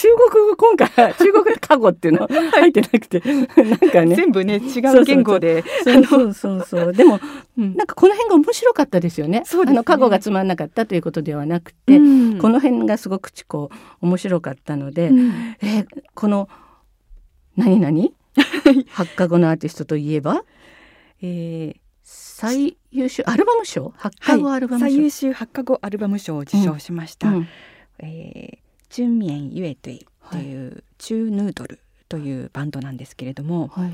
[0.49, 4.15] 語今回中国過語っていうの入ってなくて、なんかね。
[4.15, 6.65] 全部ね違う言語でそうそうそう。
[6.69, 7.19] そうでも、
[7.57, 9.41] うん、なんかこの辺が面白かったですよね。
[9.45, 16.49] そう、ね、あの過語がつまんなかったということではなくて、うん、この辺がすごくこう面白かったので、うん、えー、この
[17.57, 18.13] 何何
[18.89, 20.43] 八花語のアーティストといえば、
[21.23, 21.75] えー、
[22.43, 23.93] 最優秀アルバム賞？
[23.95, 25.51] 発花後アルバム賞、はい、最優秀発
[25.81, 27.47] アルバム賞を受賞しました、うん、
[27.99, 28.57] えー、
[28.89, 31.79] チュンミエンユエトゥイという、チューヌードル
[32.09, 33.91] というバンドなんですけれども、はい、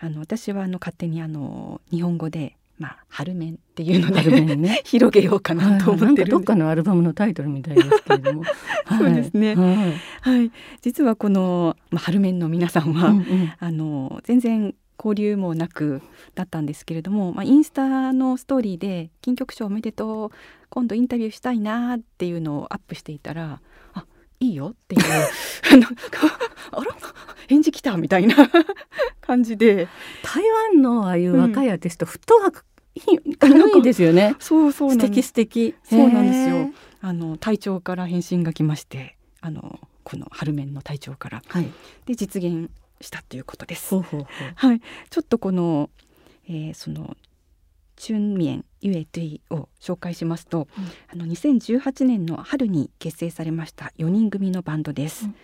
[0.00, 8.42] あの私はあの勝手にあの日本語でまあ、春面っていうので、ね、 広げようかなと思ってる、どっかのアルバムのタイトルみたいですけれども。
[8.98, 16.00] そうですね、はい、はい、実はこの、まあ、春面の皆さんは、うんうん、あの全然交流もなく
[16.34, 20.30] だったんですけれども、まあ、インスタのストーリーで「金曲賞おめでとう
[20.68, 23.60] 今度インタビューしたいな」っていうのをアップしていたら
[23.94, 24.06] 「あ
[24.38, 25.02] いいよ」っていう
[26.72, 26.96] あら
[27.48, 28.36] 返事来たみたいな
[29.20, 29.88] 感じで
[30.22, 34.36] 台湾のああいう若いアーティスト、うん、フットワークいいですよね。
[34.38, 35.74] そうそう素敵素敵。
[35.82, 36.70] そうなんですよ。
[37.00, 41.66] あの隊長から返信が来まして、あのこの春面の隊長から、はい、
[42.04, 42.70] で実現
[43.02, 43.90] したということです。
[43.90, 44.28] ほうほうほう。
[44.54, 45.90] はい、ちょっとこの、
[46.48, 47.16] えー、その
[47.96, 50.80] チュンミエンユエトゥイを紹介しますと、う
[51.16, 55.26] ん、あの2018年の春に結成されました4人組のバンドです。
[55.26, 55.34] うん、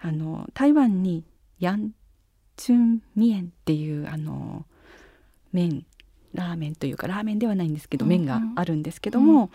[0.00, 1.24] あの台湾に
[1.58, 1.90] ヤン
[2.56, 4.64] チュンミエンっていうあの
[5.52, 5.84] 麺
[6.34, 9.50] ラーメンというかラーメンではないんですけど、麺があるんですけども、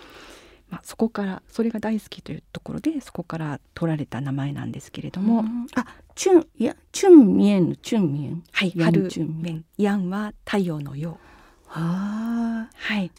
[0.69, 5.43] まあ、そこからそれが大好きというところでそこから取られた名前なんですけれども、
[5.75, 8.43] あチュンいやチュンミエンチュンミエン。
[8.51, 11.17] はい春面ヤンは太陽のよ
[11.65, 13.11] うははい。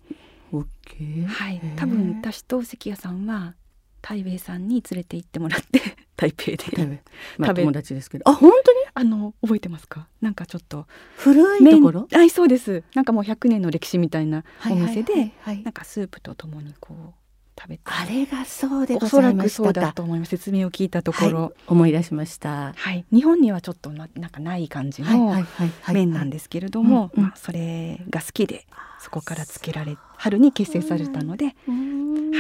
[0.53, 1.27] オッケー。
[1.27, 1.61] はい。
[1.77, 3.55] 多分私と関谷さんは
[4.03, 5.81] 台北さんに連れて行ってもらって
[6.17, 7.03] 台北で。
[7.39, 8.29] まあ、友達ですけど。
[8.29, 8.79] あ本当に？
[8.93, 10.09] あの覚えてますか？
[10.21, 10.87] なんかちょっと。
[11.17, 12.09] 古いところ？
[12.13, 12.83] あそうです。
[12.95, 17.15] なんかもう100年の歴史みたいなお店で、なんかスープとともにこう
[17.61, 20.31] 食べてあれがそうでおそらくそうだと思います。
[20.31, 22.73] 説明を聞いたところ、はい、思い出しました。
[22.75, 23.05] はい。
[23.13, 25.45] 日本にはちょっとななんかない感じの
[25.93, 28.67] 麺なんですけれども、まあ、それが好きで
[28.99, 31.51] そこからつけられ春に結成されたので、は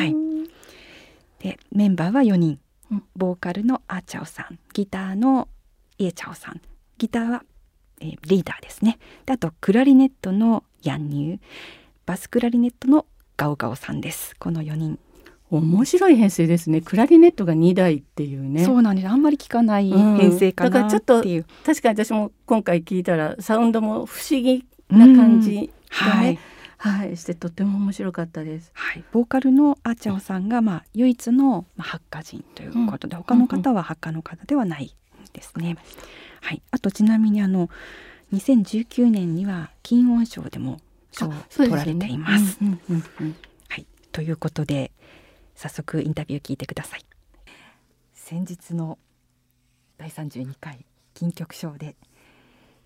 [0.07, 0.15] い。
[1.41, 2.59] でメンバーは4人。
[3.15, 5.47] ボーカルのアーチャオさんギターの
[5.99, 6.61] イエチャオさん。
[6.99, 7.45] ギターは、
[8.01, 8.99] えー、リーダーですね。
[9.27, 11.41] であとクラリネットのヤンニュー。
[12.07, 13.07] バスクラリネットの
[13.37, 14.35] ガオガオさんです。
[14.39, 14.99] この4人
[15.51, 16.81] 面白い編成ですね。
[16.81, 18.65] クラリネットが2台っていうね。
[18.65, 19.09] そうなんです。
[19.09, 26.39] あんまり聞かない編成かなっていう、うん、確かに私も今回聞いたらサウンドも不思議な感じがね、はい。
[26.83, 28.71] はい、してとても面白かったです。
[28.75, 34.97] はい、ボーカルのあちゃおさんがまあ唯一のまあハッカ人ということで、うん、他の方はハッカの方ではない
[35.33, 35.71] ですね。
[35.71, 35.77] うん、
[36.49, 37.69] はい、あとちなみにあの
[38.33, 40.79] 2019年には金音賞でも
[41.11, 42.59] 賞を取られています。
[43.69, 44.93] はい、ということで
[45.61, 47.05] 早速インタビュー聞いてください
[48.15, 48.97] 先日の
[49.99, 51.97] 第32回金曲賞で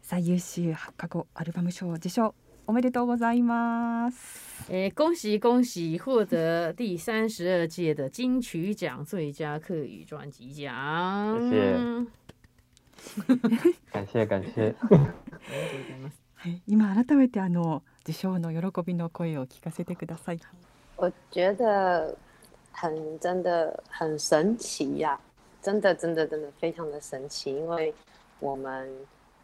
[0.03, 2.35] 最優秀発花後アルバム賞受賞
[2.67, 4.67] おめでとうございます。
[4.69, 12.09] えー、恭喜恭喜，获得第三十二届的金曲奖最佳客语专辑奖。
[13.93, 14.75] 感謝感謝。
[16.67, 20.41] 今改めてあの受賞の喜びの声を聞かせてください。
[20.99, 22.17] 我觉得
[22.77, 25.19] 很真的很神奇呀，
[25.63, 27.95] 真的真的真的非常的神奇，因为
[28.41, 28.93] 我们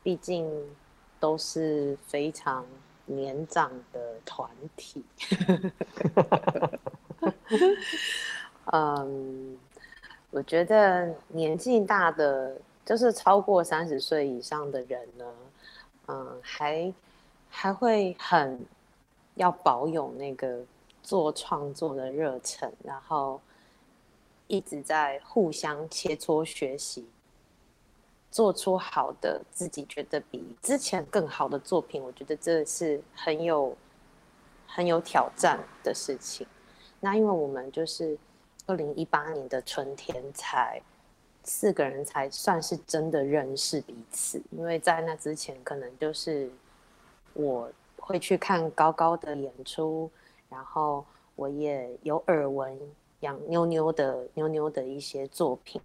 [0.02, 0.50] 毕竟
[1.20, 2.66] 都是非常
[3.06, 5.04] 年长的团体。
[8.72, 9.56] 嗯，
[10.30, 15.24] 我觉得年纪大的，就是超过三十岁以上的人呢，
[16.08, 16.92] 嗯，还
[17.48, 18.58] 还会很
[19.36, 20.58] 要保有那个。
[21.10, 23.40] 做创作的热忱，然后
[24.46, 27.04] 一直在互相切磋学习，
[28.30, 33.76] 做出好的，自己觉得比之前更好的作品，我觉得这是很有
[34.68, 36.46] 很有挑战的事情。
[37.00, 38.16] 那因为我们就是
[38.66, 40.80] 二零一八年的春天才
[41.42, 46.48] 四个人才算是真的认识彼此，因为在那之前可能就是
[47.34, 47.68] 我
[47.98, 50.08] 会去看高高的演出，
[50.50, 51.04] 然后
[51.36, 52.78] 我也有耳闻
[53.20, 55.80] 杨妞妞的妞妞的一些作品，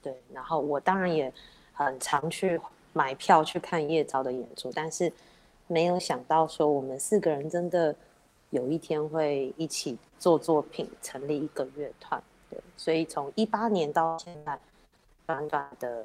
[0.00, 1.32] 对，然后我当然也
[1.72, 2.60] 很常去
[2.92, 5.12] 买票去看叶昭的演出，但是
[5.66, 7.96] 没有想到说我们四个人真的。
[8.50, 14.58] 有一天会一起做作品，成立一个乐团，对，所以从一八年到现在，
[15.24, 16.04] 短短的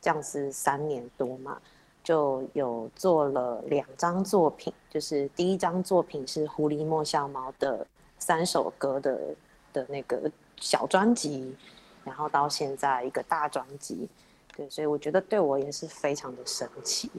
[0.00, 1.62] 这样是三年多嘛，
[2.07, 7.87] 就有做了两张作品，就是第一张作品是《狐狸莫笑猫》的
[8.19, 9.35] 三首歌的
[9.71, 11.55] 的那个小专辑，
[12.03, 14.09] 然后到现在一个大专辑，
[14.55, 17.09] 对，所以我觉得对我也是非常的神奇。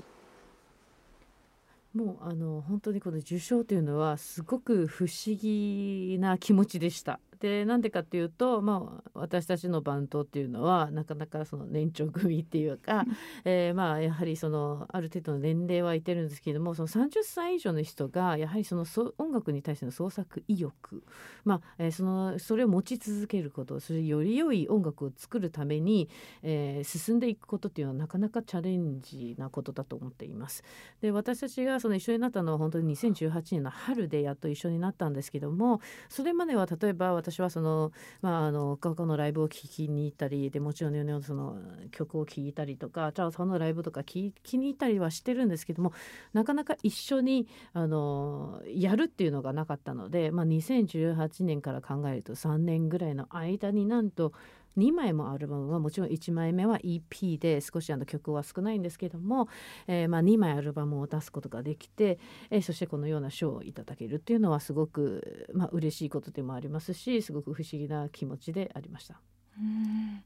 [1.94, 7.20] もうあの本当にこの受賞というのはすごく不思議な気持ちでした。
[7.39, 13.05] でなんでかっていうと、まあ、私たちのバンドっていうのはなかなかその年長組っていうか、
[13.45, 18.85] えー、まあやはりそのある程度の年齢はいてるんですけどもその30歳以上の人がやはりその
[19.17, 21.03] 音楽に対しての創作意欲、
[21.45, 26.09] まあえー、そのそれを持ち続けることそれより良い音楽を作るために、
[26.43, 30.63] えー、進んでいくことっていうのはなかなかチャレンジなことだと思っています。
[31.01, 41.57] で私たちがその一緒になったのは本当に2018年の春でやっと一緒になったんですけどもそれまでは例えば私私はそのまああの過去のライブを聴きに行ったりでもちろんのその
[41.91, 45.93] 曲を聴いたりとかチャオさんのライブとか聴きに行ったりはしてるんですけども
[46.33, 54.33] なかなか一緒にあのやるっていうのがなかったので、まあ、2018年から考えると3年ぐらいの間になんと
[54.77, 59.47] 2枚もアルバムはもちろん1枚目は EP で少しあの曲は少ないんですけども、
[59.87, 69.19] えー、まあ2枚アルバムを出すことができて、えー、そしてこのような賞をいただけるっていうのはすごく、まあ嬉しいことでもありますしすごく不思議な気持ちでありました。
[69.57, 70.23] うん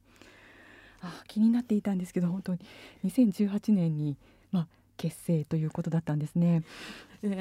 [1.01, 2.60] あ気になっていたんですけど本当に
[3.03, 4.17] 2018年に、
[4.51, 6.63] まあ、結成ということだったんですね。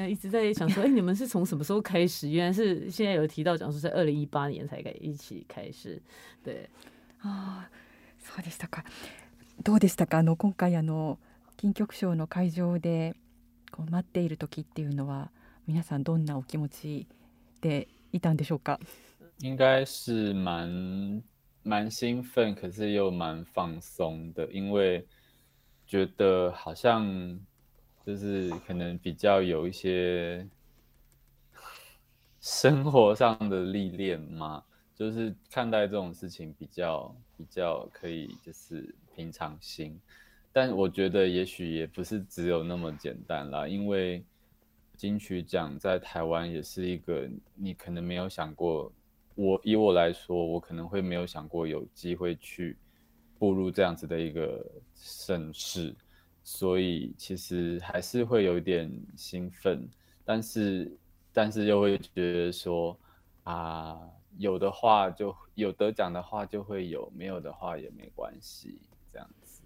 [0.09, 2.29] 一直在想说，哎，你们是从什么时候开始？
[2.29, 6.01] 原来是现在有提到讲说，在二零一八年才一起开始。
[6.43, 6.69] 对。
[7.21, 7.69] ああ
[8.21, 8.83] そうでしたか？
[9.63, 10.19] どうでしたか？
[10.19, 11.19] あの今回あの
[11.57, 13.15] 金曲賞の会場で
[13.71, 15.31] こう待っている時っていうのは
[15.67, 17.07] 皆さんどんなお気持ち
[17.61, 18.79] でいたんでしょうか？
[19.39, 21.21] 应该是蛮
[21.65, 25.05] 蛮兴奋，可是又蛮放松的，因为
[25.85, 27.39] 觉得好像
[28.05, 30.47] 就是可能比较有一些
[32.39, 34.63] 生活上的历练嘛。
[34.95, 39.99] 就是看待这种事情比较比较可以，就是平常心。
[40.51, 44.23] 但我觉得也许也不是只有那么简单啦，因为
[44.95, 48.91] 金曲奖在台湾也是一个你可能没有想过。
[49.35, 52.77] 我以我来说，我可能会没有想过有机会去
[53.39, 54.63] 步入这样子的一个
[54.93, 55.93] 盛世，
[56.43, 59.89] 所以其实还是会有点兴奋，
[60.25, 60.91] 但是
[61.33, 62.97] 但是又会觉得说
[63.43, 63.99] 啊。
[64.39, 68.79] 有的话就有得奖的话就会有，没有的话也没关系，
[69.11, 69.61] 这样子。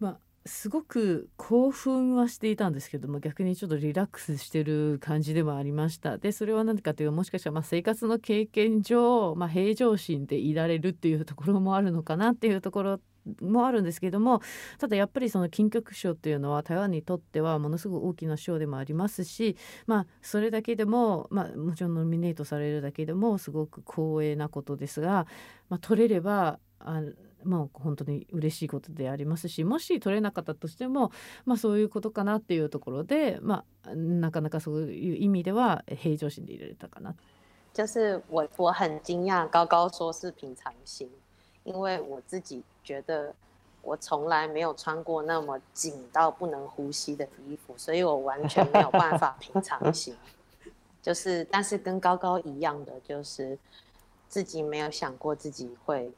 [0.00, 13.00] まあすごく興奮はしていたんですけども逆にちょっとリラックスしてる感じでもありましたでそれは何かというもしかしたらまあ生活の経験上、まあ、平常心でいられるっていうところもあるのかなっていうところ
[13.42, 14.40] もあるんですけども
[14.78, 19.56] ただやっぱりその金曲賞っていうのは台湾にとってはものすごく大きな賞でもありますし
[19.86, 25.26] まあそれだけでも、まあ、もちろんノミネートされるだけでもすごく光栄なことですが、
[25.68, 27.02] まあ、取れればあ
[27.44, 31.12] まあ本当に嬉しいことでありますしもし取れなかったとしても、
[31.44, 37.14] まあ、そういうことかなっていうところで、まあ、なかなかそういう意味では平常心でいられたかな。
[37.72, 41.08] 就是我我很惊讶，高高说是平常心。
[41.72, 43.32] 因为我自己觉得
[43.80, 50.16] 我从来没有穿过那么紧到不能呼吸的衣服，所以我完全没有办法平常心。
[51.00, 53.56] 就是，但是跟高高一样的，就是
[54.28, 56.12] 自己没有想过自己会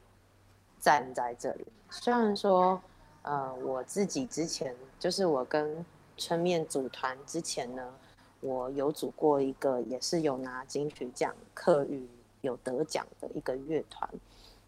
[0.81, 1.65] 站在这里。
[1.91, 2.81] 虽然说，
[3.21, 5.85] 呃，我自己之前就是我跟
[6.17, 7.93] 春面组团之前呢，
[8.41, 12.09] 我有组过一个也是有拿金曲奖、客语
[12.41, 14.09] 有得奖的一个乐团。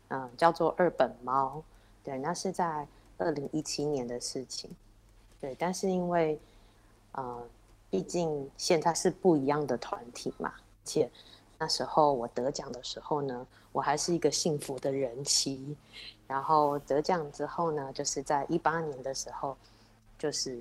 [0.09, 1.63] 嗯，叫做二本猫，
[2.03, 2.87] 对，那是在
[3.17, 4.69] 二零一七年的事情，
[5.39, 6.39] 对，但是因为，
[7.13, 7.43] 呃，
[7.89, 10.53] 毕竟现在是不一样的团体嘛，
[10.83, 11.09] 且
[11.57, 15.75] 那时候我得奖的时候呢，我还是一个幸福的人妻。
[16.27, 19.55] 然后得奖之后呢，就是在一八年的时候，
[20.17, 20.59] 就是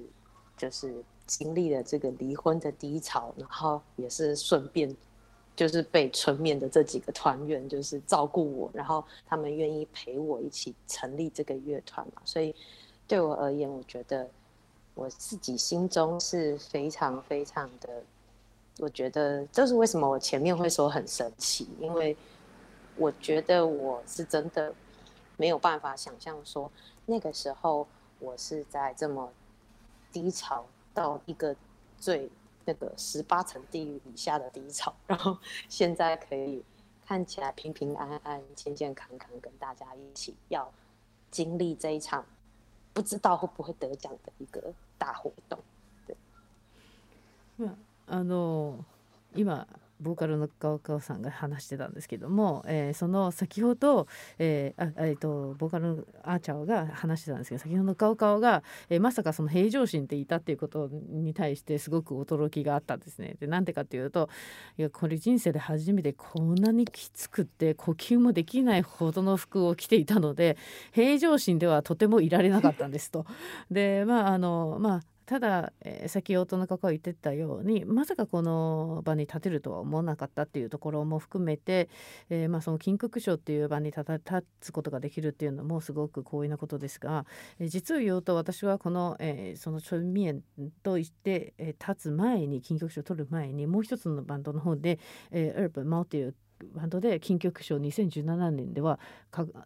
[0.58, 4.94] 就是经历了这个离婚的低潮，然后也是顺便
[5.56, 12.22] 就是被春面的这几个团员就是照顾我，然后他们愿意陪我一起成立这个乐团嘛。
[12.24, 12.54] 所以
[13.06, 14.28] 对我而言，我觉得
[14.94, 18.02] 我自己心中是非常非常的，
[18.78, 22.16] 我觉得这是为什么我前面会说很神奇，因为
[22.96, 24.74] 我觉得我是真的。
[25.36, 26.70] 没有办法想象说
[27.06, 27.84] 那个时候
[28.20, 29.28] 我是在这么
[30.12, 31.56] 低潮到一个
[31.98, 32.30] 最
[32.64, 35.38] 那个十八层地狱以下的低潮，然后
[35.68, 36.64] 现在可以
[37.04, 40.72] 看起来平平安安、健健康康，跟大家一起要
[41.30, 42.24] 经历这一场
[42.92, 45.58] 不知道会不会得奖的一个大活动。
[46.06, 46.16] 对，
[47.58, 48.84] 嗯，あの
[49.34, 49.66] 今。
[50.04, 54.06] ボーカルの川川さんが話してたんですけども、えー、その先ほど、
[54.38, 63.36] えーあえーと、ボーカルのアーチャーが話してたんですけど先ほどの川川が、えー、まさかその平常心っていたっていうことに対してすごく驚きがあったんですね。
[63.40, 64.28] でなんでかっていうと
[64.78, 70.58] いやこれ人生で初めてこんなにきつくって呼吸もできないほどの服を着ていたので
[70.92, 73.24] 平常心ではとてもいられなかったんですと。
[73.70, 81.88] でまああのまあただ、えー、先ほどの方が言ってたようにまさかこの場に立てるとは思わなかったっていうところも含めて、
[82.28, 84.04] えー、まあ、その金曲賞っていう場に立
[84.60, 87.26] つことができるっていうのもすごく光栄なことですが、
[87.58, 90.42] えー、実を言うと私はこの、えそのチョンミエン
[90.82, 94.98] と言って、え立つ前に金曲賞を取る前にもう一つのバンドの方で
[95.30, 96.34] 「えー、エルブ・マウ」っていう
[96.74, 98.98] バンドで金曲賞2017年では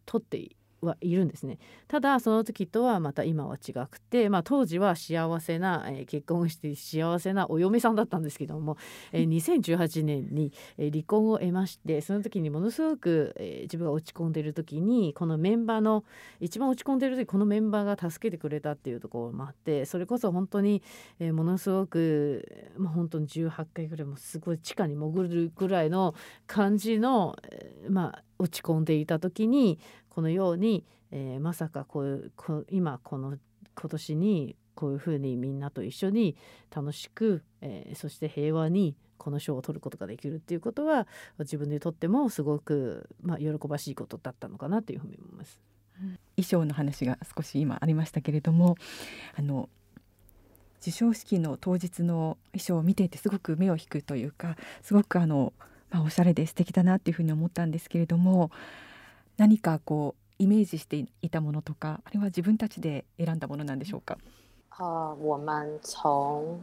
[0.07, 0.49] 取って
[0.81, 1.59] はいるんですね
[1.89, 8.77] ただその時とはまた今は違くて、まあ、当時は幸せな、えー、結婚して幸せなお嫁さんだったんですけども、
[9.13, 16.05] えー、2018年に、離婚を得ましてその時にものすごく、えー、自分が落ち込んでる時にこのメンバーの
[16.41, 20.83] 一番落ち込んでる時このメンバーが助けてくれたっていうところもあってそれこそ本当に、
[21.19, 26.15] えー、ものすごく、まあ、本当に18回ぐらいもすごい地下に潜るぐらいの
[26.47, 29.79] 感じの、えー、まあ落ち込んでいた時に
[30.19, 33.39] このように、えー、まさかこういうこ今この
[33.81, 36.37] 今年にこういうふうにみんなと一緒に
[36.75, 41.07] 楽しく、えー、そして平和にこの賞を取ることができるっていうことは
[41.39, 45.61] 自分にとってもすごく、まあ、喜ばしいことだったのかなというふうに思います。
[46.35, 48.75] 衣装の話が少し今ありましたけれども
[49.37, 49.69] あの
[50.81, 55.53] 授賞式の当日の衣装を見ていてすごく目を引くというかすごくあの、
[55.91, 58.51] まあ、おしゃれで素敵だなっていうふうに思ったんですけれども
[59.39, 64.19] 何かこうイメージしていたものとかあれは自分たちで選んだものなんでしょうか？
[64.71, 66.61] 啊、我们从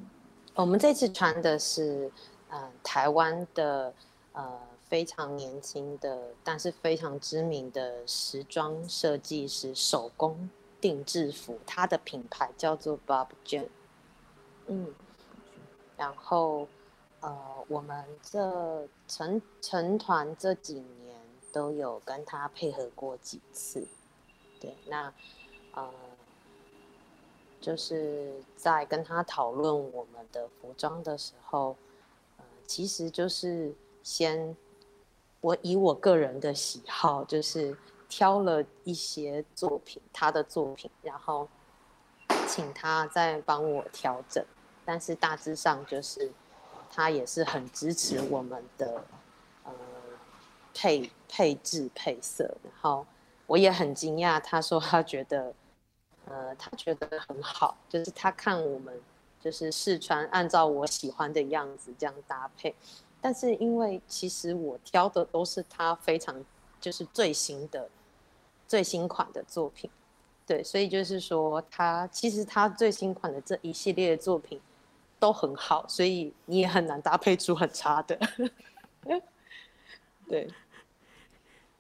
[0.56, 2.12] 我们这次穿的是
[2.50, 3.94] 呃台湾的
[4.34, 4.60] 呃
[4.90, 10.50] 非常年轻的，但是非常知名的时装设计师手工
[10.82, 13.70] 定制服，它的品牌叫做 Bob Jane。
[14.68, 14.88] 嗯，
[15.98, 16.68] 然后
[17.22, 17.34] 呃，
[17.70, 21.16] 我们这成成团这几年。
[21.56, 23.88] 都有跟他配合过几次，
[24.60, 25.14] 对，那
[25.74, 25.90] 呃，
[27.62, 31.78] 就是在跟他讨论我们的服装的时候，
[32.36, 34.54] 呃，其实就是先
[35.40, 37.78] 我以我个人的喜好，就是
[38.10, 41.48] 挑了一些作品，他的作品，然后
[42.50, 44.46] 请他再帮我调整，
[44.84, 46.34] 但是大致上就是
[46.92, 49.06] 他也是很支持我们的。
[50.76, 53.08] 配配置配色，然后
[53.48, 55.54] 我也很惊讶，他说他觉得，
[56.26, 58.94] 呃，他觉得很好，就是他看我们
[59.40, 62.76] 就是试穿，按照我喜欢的样子这样搭配，
[63.22, 66.44] 但是因为其实我挑的都是他非常
[66.82, 67.90] 就是最新的
[68.68, 69.90] 最新款的作品，
[70.46, 74.60] 对，所以就是说他其实他最新款的这一系列的作品
[75.20, 78.20] 都很好，所以你也很难搭配出很差的，
[80.28, 80.50] 对。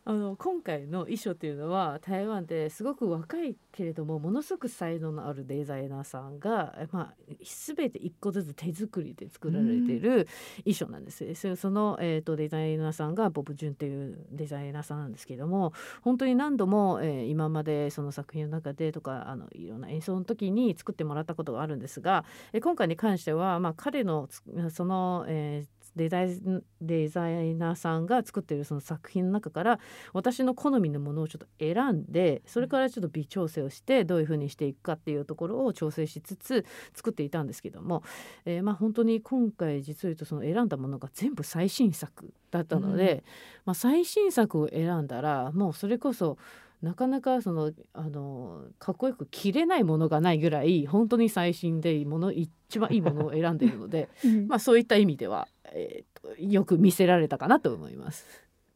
[0.08, 10.28] あの今回の衣装っていうのは台湾ですごく若いけれどもものすごく才能のあるデザイナーさんが、まあ、全て一個ずつ手作りで作られている
[10.64, 11.26] 衣装なんです。
[11.26, 24.30] うん、その、えーと、デザイナーさんがボブ・ジュンっていうデザイナーさんなんですけども本当に何度も、えー、今までその作品の中でとかあのいろんな演奏の時に作ってもらったことがあるんですが、えー、今回に関しては、まあ、彼の
[24.70, 26.38] その、えーデザイ
[26.82, 29.80] デザイナーさんが作ってるその作品の中から
[30.14, 38.04] 私の好みのものをちょっと選んでそれからちょっと微調整をしてどういうふうにしていくかっていうところを調整しつつ作っていたんですけども、
[38.46, 43.22] えー、まあ本当に今回実を言うとその選んだものが全部最新作だったので、うん、
[43.66, 46.38] まあ、最新作を選んだらもうそれこそ
[46.86, 58.28] なかなかそのあのかっこよく着れないものがないぐらい本当に最新でいいもの一番いいものを選んでいるので、 うん、まあそういった意味では、えーと、よく見せられたかなと思います。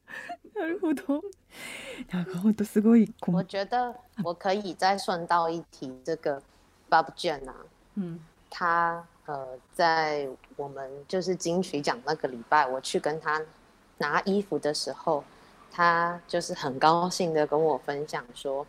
[0.57, 1.21] なるほど。
[2.11, 3.13] なんか本当すごい。
[3.27, 6.41] 我觉得我可以再顺道一提这个
[6.89, 7.53] Bob Jen 啊，
[7.93, 13.39] 嗯，他呃在我们就是金曲奖那个礼拜，我去跟他
[13.99, 15.23] 拿衣服的时候。
[15.71, 18.65] 他就是很高兴的跟我分享说，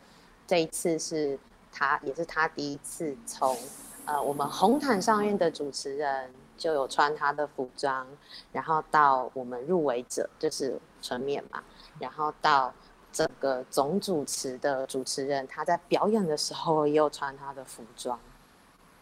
[0.46, 1.38] 这一次是
[1.72, 3.56] 他也是他第一次从
[4.04, 8.06] 呃我们红毯上面的主持人就有穿他的服装，
[8.52, 11.62] 然后到我们入围者就是纯面嘛，
[11.98, 12.72] 然后到
[13.12, 18.18] 整个总主持的主持人他在表演的时候也有穿他的服装，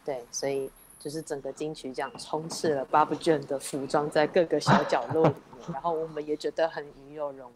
[0.04, 7.50] 对，所以就是整个金曲奖充斥了 Bob j n 的服装在各个小角落里面，然后我们也觉得很与有荣。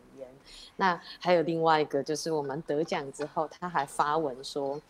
[0.77, 4.81] 那还有另外一个，就是我们得奖之后，他还发文说，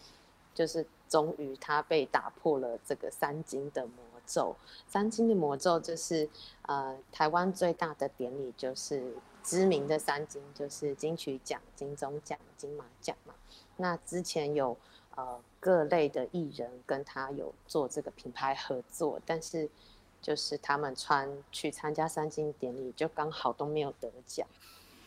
[0.55, 3.93] 就是终于他被打破了这个三金的魔
[4.25, 4.57] 咒。
[4.87, 6.29] 三金的魔咒就是
[6.63, 13.35] 呃，台湾最大的典礼就是知名的三金，就是金曲奖、金钟奖、金马奖嘛。
[13.77, 14.77] 那之前有
[15.17, 19.69] 呃各类的艺人跟他有做这个品牌合作，但是
[20.21, 24.47] 就是他们穿去参加三金典礼，就刚好都没有得奖。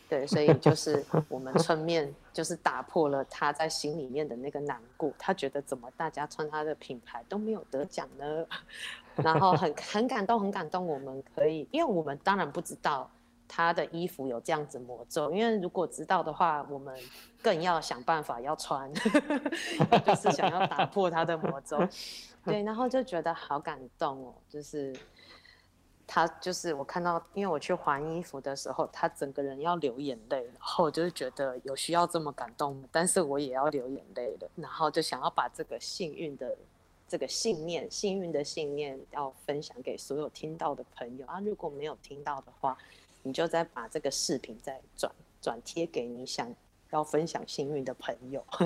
[0.08, 8.46] 对，所以就 是我们春面就是打破了他在心里面的那个难过，他觉得怎么大家穿他的品牌都没有得奖呢？
[9.16, 10.86] 然后很很感动，很感动。
[10.86, 13.10] 我们可以，因为我们当然不知道
[13.48, 16.94] 他的衣服有这样子魔咒，因为如果知道的话，我们
[17.42, 18.92] 更要想办法要穿，
[20.06, 21.78] 就是想要打破他的魔咒。
[22.44, 24.94] 对，然后就觉得好感动哦，就是。
[26.08, 36.56] 他就是我看到，因为我去还衣服的时候，他整个人要流眼泪，然后我就是觉得有需要这么感动，但是我也要流眼泪了，然后就想要把这个幸运的
[37.08, 41.40] 这个信念，幸运的信念要分享给所有听到的朋友啊！
[41.40, 42.78] 如果没有听到的话，
[43.26, 45.10] 你就再把这个视频再转
[45.40, 46.54] 转贴给你想
[46.90, 48.46] 要分享幸运的朋友。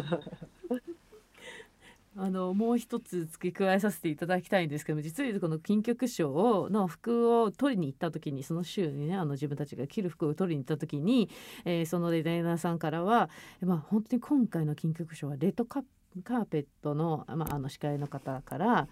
[2.16, 11.30] あのもう一つ付け加えさせていただきたいんですけども実はこの金曲賞の服を取りに行った時にその週にねあの自分たちが着る服を取りに行った時に、
[11.64, 13.30] えー、そのデザイナーさんからは、
[13.60, 18.88] まあ、本当に今回の金曲賞はレッドカーペットの,、まあ、あの司会の方から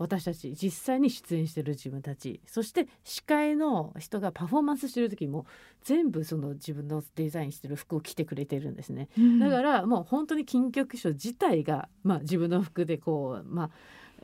[0.00, 2.40] 私たち実際に出演してる自分たち。
[2.46, 5.44] そして司会の人がパフォーマンスしてる時も
[5.84, 13.70] 全部その自分のデザインしてる服を着てくれてるんですね、うん、だからもう本当に金曲賞自体が、まあ、自分の服でこうまあ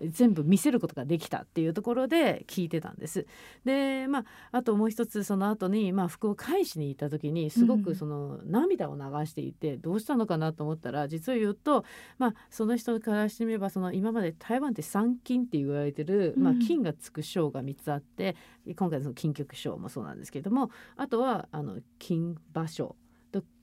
[0.02, 3.26] 全部見せることができたっていうところで聞いてたんです。
[3.64, 11.84] でまああともう一つその後にまあ服を返しに行った時にすごくその涙を流していてどうしたのかなと思ったら実を言うと
[12.18, 18.36] まあその人からしてみればその今まで台湾って三金って言われてる、まあ、金がつく賞が3つあって
[18.76, 22.96] 今回の金曲賞もそうなんですけどもあとはあの金馬賞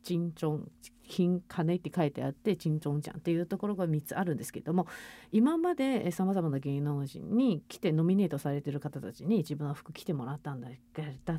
[0.04, 0.72] 金チョン
[1.08, 4.88] 金金って書いてあってチンチョンジャンっていうところが3つあるんですけども
[5.32, 10.70] 今までさまざまな芸能人に来てノミネートされてる方たちに自分の服着てもらったんだ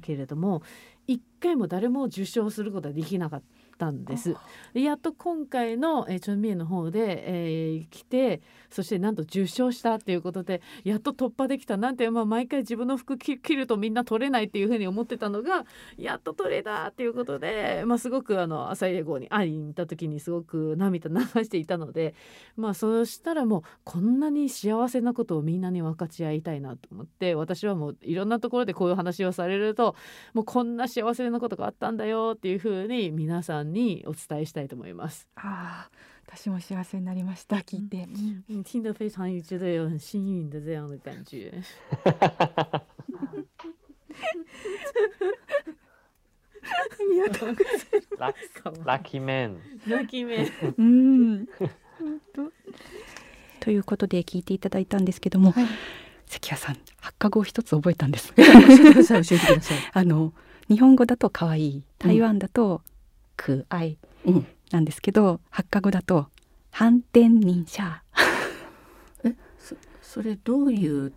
[0.01, 0.63] けれども
[1.07, 3.64] 一回も誰も受賞することはできなかった。
[3.91, 4.37] んです。
[4.73, 15.65] やっと今回の、えー、チョンミエの方で、えー、来てそしてなんと受賞したっていうことでやっと突破できたなんて、まあ、毎回自分の服着るとみんな取れないっていうふうに思ってたのが
[15.97, 22.15] やっと取れたっていうことで、まあ、すごくあの朝入号に会いに行った時にすごく涙流していたので、
[22.57, 29.95] まあ、そうしたらもうこんなに幸せなことをみんなに分かち合いたいなと思って私はもういろんなところでこういう話をされると
[30.33, 35.29] もうこんな幸せなことがあったんだよっていうふうに皆さんにお伝えしたいと思います。
[35.37, 35.89] あ
[36.27, 38.09] 私も幸せになりました聞いて。
[38.49, 41.53] 嗯，听得非常觉得有很幸运的这样的感觉。
[42.67, 42.83] あ
[47.11, 47.67] りがとうござい
[48.19, 48.85] ます。
[48.85, 49.59] ラッキーメン。
[49.87, 50.51] ラッキーメン。
[50.79, 51.47] うん。
[53.61, 55.67] ということで聞いていただいたんですけども、はい、
[56.27, 58.33] 関谷さん発火語を一つ覚えたんです。
[58.35, 58.47] 教え
[58.77, 59.25] てください。
[59.25, 59.79] 教えてください。
[59.93, 60.33] あの
[60.69, 62.83] 日本語だと可愛い、台湾だと
[63.37, 63.99] 可愛
[64.71, 66.29] なんですけど、発火語だと
[66.71, 68.03] 反転認者。
[69.25, 71.13] え、そそれどういう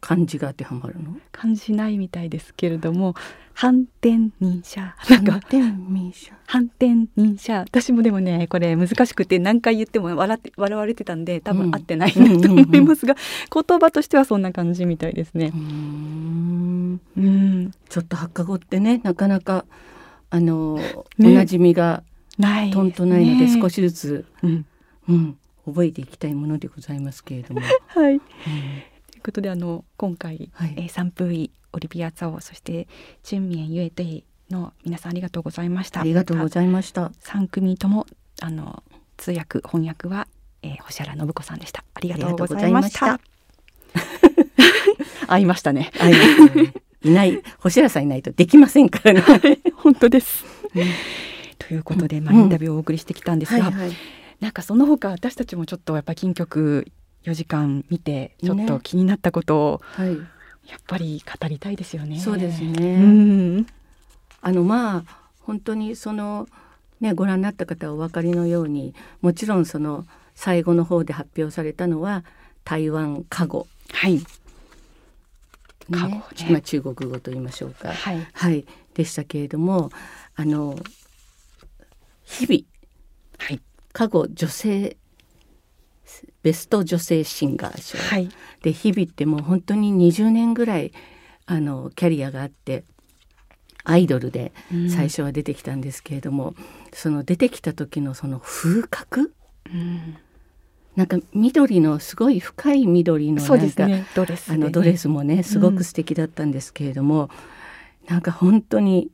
[0.00, 1.16] 漢字が当てはまるの？
[1.30, 3.14] 漢字ないみたいですけれども
[3.52, 4.94] 反転認者。
[5.10, 6.86] なんか反転民社反転
[7.18, 7.60] 認者。
[7.60, 15.52] 私もでもねこれ難しくて何回言っても笑って笑われてたんで多分合ってないなと思いますが、言葉としてはそんな感じみたいですね。
[15.54, 15.56] う。
[15.58, 17.00] ん。
[17.16, 19.66] うん、ちょっと発火語ってねなかなか
[20.30, 20.76] あの、
[21.18, 22.02] ねおなじみが
[22.38, 24.66] ないとんとないので少し、しずつ、うん、
[25.08, 28.14] うん、覚えていきたいものでございますけれども、 はい。
[28.14, 28.20] うん
[29.10, 32.88] ということであの今回、はいえー、サンプーイオリビアザオそして
[33.22, 36.00] チュンミエンユエテイの皆さんありがとうございました。
[36.00, 37.12] ありがとうございました。
[37.22, 38.06] 3組とも
[38.40, 38.82] あの
[39.18, 40.26] 通訳翻訳は、
[40.62, 41.84] えー、星原信子さんでした。
[41.92, 43.14] ありがとうございました。
[43.14, 43.20] あ
[45.28, 45.90] 会いましたね。
[46.00, 46.72] ありがとうね
[47.02, 49.58] いない星原さんいないとできませんからね。
[49.76, 50.44] 本当です。
[50.74, 50.84] う ん
[51.58, 53.90] ということで、まあ、うんインタビューをお送りしてきたんですが、はいはい
[54.40, 56.86] なんかその他私たちもちょっとやっぱ金曲
[57.24, 62.18] 4時間見てちょっとね気になったことをはい、やっぱり語りたいですよね。
[62.18, 62.96] そうですうね。
[62.96, 63.66] ん。
[64.40, 66.48] あのまあ本当にその
[67.00, 72.24] ねご覧になった方はお分かりのようにもちろんその最後の方で発表されたのは
[72.64, 74.20] 台湾加護、はい。
[75.90, 77.92] ね加護ねまあ中国語と言いましょうか。
[77.92, 78.26] はい。
[78.32, 79.90] はいでしたけれども
[80.34, 80.78] あの
[82.24, 82.62] 日々
[83.38, 83.60] はい。
[83.92, 84.96] 加護女性
[86.42, 88.28] ベスト女性シンガー賞、はい。
[88.62, 90.92] で日々ってもう本当に20年ぐらい
[91.46, 92.84] あのキャリアがあって
[93.84, 94.52] アイドルで
[94.94, 96.54] 最初は出てきたんですけれども、
[96.92, 99.34] その出てきた時のその風格
[99.72, 100.16] うん。
[100.96, 104.06] なんか緑のすごい深い緑のなんか、ね。
[104.14, 107.30] ドレスでね、あのドレスもねすごく素敵だったんですけれども、
[108.08, 109.10] なんか本当に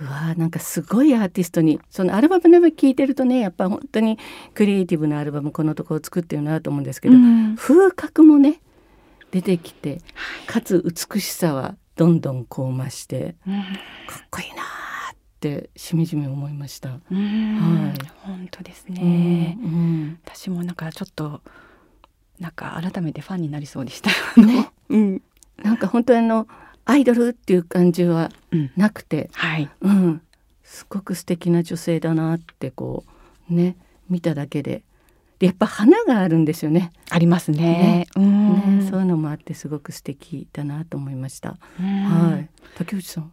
[0.00, 4.18] うわーなんかすごいアーティストにそのアルバムの聴いてるとねやっぱ本当に
[4.54, 7.56] クリエイティブなアルバムこのところ作ってるなと思うんですけど、うん。
[7.56, 8.60] 風格もね
[9.30, 10.00] 出てきて
[10.46, 13.62] かつ美しさはどんどんこう増してうん。
[14.08, 14.89] かっこいいなー
[15.40, 16.90] ってしみじみ思いました。
[17.10, 19.56] うんはい本当ですね。
[19.62, 21.40] うん私もなんかちょっと
[22.38, 24.10] なんか改めてファンになりそうでした。
[24.40, 25.22] ねうん。
[25.62, 26.46] なんか本当にあの
[26.84, 28.70] アイドルっていう感じはうん。
[28.76, 29.70] なくて、はい。
[29.80, 30.20] うん、
[30.62, 33.04] すごく素敵な女性だなってこ
[33.50, 33.76] うね
[34.10, 34.82] 見ただけで
[35.38, 38.06] でやっぱ花があるんですよねありますね。
[38.14, 38.80] うん。
[38.82, 41.56] ねそういうのもあってすごく素敵だなと思いました。
[41.80, 43.32] うんはい竹内さん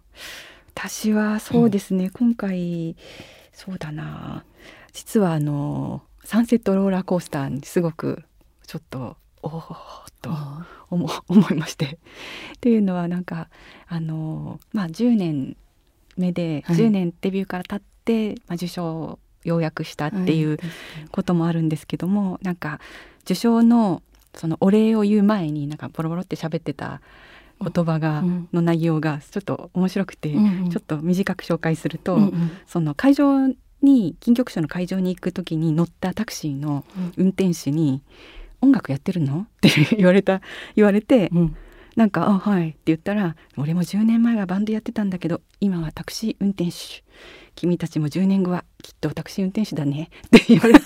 [0.78, 2.96] 私はそうですね、今回
[3.52, 4.46] そうだな。
[4.94, 8.24] 実はあのサンセットローラーコースターにすごく
[8.68, 9.64] ちょっとおおっ
[10.22, 11.86] とあ思 思いまして。
[12.58, 13.50] っていうのはなんか
[13.88, 15.58] あのまあ10年
[16.16, 16.76] 目で、はい。
[16.76, 20.60] 10年デビューから経って、まあ、受賞をようやくしたっていうはい
[21.10, 22.80] こともあるんですけども、なんか
[23.22, 24.04] 受賞の
[24.36, 27.02] そのお礼を言う前になんかボロボロって喋ってた
[27.62, 28.49] 言葉が、うん。
[28.53, 32.32] の内容がちょっと面白くて、ちょっと短く紹介すると、
[32.66, 33.47] その会場
[33.82, 36.86] に金曲賞の会場に行く時に乗ったタクシーの
[37.16, 38.01] 運転手に
[38.62, 40.41] 「音楽やってるの?」って言われた
[40.76, 41.55] 言われて、うん。
[41.95, 47.03] なんか「あはい」って言ったら「俺も10年前はバンドやってたんだけど今はタクシー運転手。
[47.55, 50.80] 君たちも10年後はきっとタクシー運転手だね」って言われて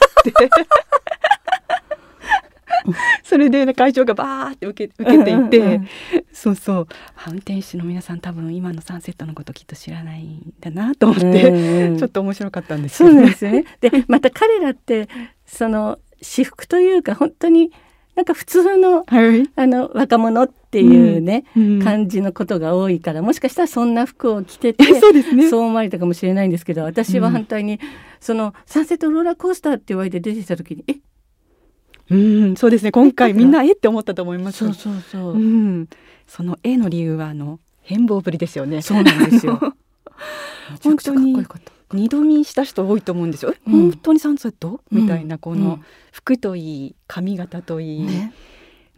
[3.23, 5.87] それで会場がバーって受け受けていて、うんうんうん
[6.33, 13.21] そうそうあ運転手の皆さん多分今のサンセットのこときっと知らないんだなと思って、うんうんちょっと面白かったんですそうよね。
[13.21, 13.65] なんですよね。
[13.81, 15.09] でまた彼らって
[15.45, 17.71] その私服というか本当に
[18.15, 25.49] なんか普通のはい、あの若者っていうね、うん感じのことが多いからもしかしたらそんな服を着ててそうですね。
[25.49, 27.79] そう思われたかもしれないんですけど私は反対に、
[28.19, 30.95] そのサンセットローラーコースターって言われて出てきた時にえ
[32.11, 32.91] うん、そうですね。
[32.91, 34.59] 今回みんなえって思ったと思います。
[34.59, 35.87] そうそうそう、うん、
[36.27, 38.81] その絵の理由はあの変貌ぶりですよね。
[38.81, 39.59] そうなんですよ。
[40.71, 41.71] めちゃくちゃかっこよかった。
[41.93, 43.53] 二度見した人多いと思うんですよ。
[43.53, 43.81] えうん。
[43.91, 45.81] 本当にサンセット、みたいなこのうん。
[46.11, 48.33] 服といい髪型といい、ね、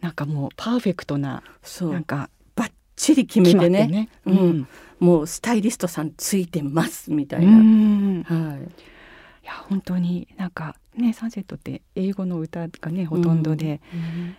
[0.00, 1.92] なんかもうパーフェクトなそう。
[1.92, 3.86] なんかバッチリ決めててね。
[3.86, 4.08] ね。
[4.26, 4.36] ううん。
[4.58, 8.32] ん、もうスタイリストさんついてますみたういな、ん、い。
[8.32, 13.80] はいや本当になんかねサンセットって英語の歌がねほとんどで、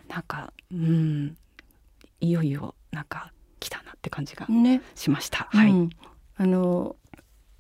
[0.08, 1.38] なんかうん。
[2.22, 5.48] いよいよなんか来たなって感じがね、しました。
[5.52, 5.72] はい。
[5.72, 5.90] うん
[6.38, 6.96] あの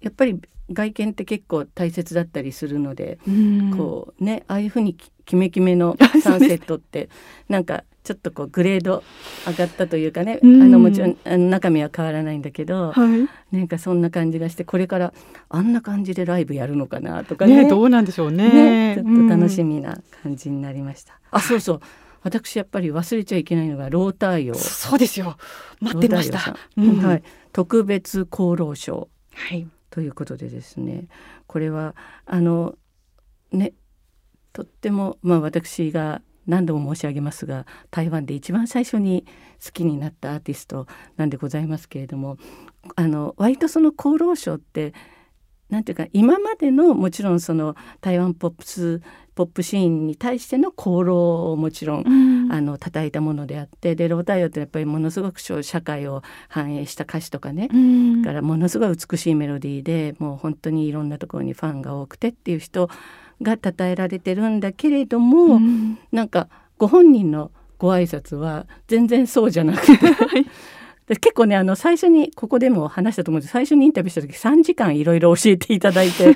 [0.01, 0.39] やっぱり
[0.71, 3.77] 外見って結構大切だったりするので、うん。
[3.77, 7.09] こうねああいうふうにきキメキメの サンセットって
[7.49, 9.03] なんかちょっとこうグレード
[9.47, 10.61] 上がったというかね、うん。
[10.61, 13.15] あのもちろんあの中身は変わらないんだけど、は
[13.51, 13.55] い。
[13.55, 15.13] なんかそんな感じがしてこれから
[15.49, 17.63] あんな感じでライブやるのかなとかね。
[17.63, 18.49] ねどうなんでしょうね。
[18.49, 18.95] ね。
[18.95, 19.75] ちょっと楽しみ。
[19.75, 21.19] みな感じになりました。
[21.31, 21.79] あそうそう。
[22.21, 25.37] 私やっぱり忘れちゃいけないのがロー用そうですよ。
[25.79, 26.39] 待ってました。
[26.39, 29.09] はい、特別功労賞。
[29.33, 31.07] はいということでですね
[31.47, 32.75] これはあの
[33.53, 33.71] ね
[34.51, 39.25] とってもまあ私が何度も申し上げますが台湾で一番最初に
[39.63, 40.85] 好きになったアーティスト
[41.15, 42.35] なんでございますけれども
[42.97, 44.93] あの割とその厚労省って
[45.75, 49.01] なんていうか今までのもちろんその台湾ポップス
[49.35, 52.35] ポップシーンに対しての功労をもちろんうん。
[52.53, 57.69] あの叩いたものであってでロータイオってやっぱりものすごく社会を反映した歌詞とかね。
[57.73, 58.21] うん。
[58.21, 62.89] だからものすごい美しいメロディーでもう本当にいろんなところにファンが多くてっていう人
[63.41, 65.97] が称えられてるんだけれども、うん。
[66.11, 66.47] なんか
[66.77, 69.93] ご本人のご挨拶は全然そうじゃなくて
[71.07, 73.51] で結構ねあの最初にここでも話したと思うんです。
[73.51, 76.35] 最初にインタビューした時3時間いろいろ教えていただいて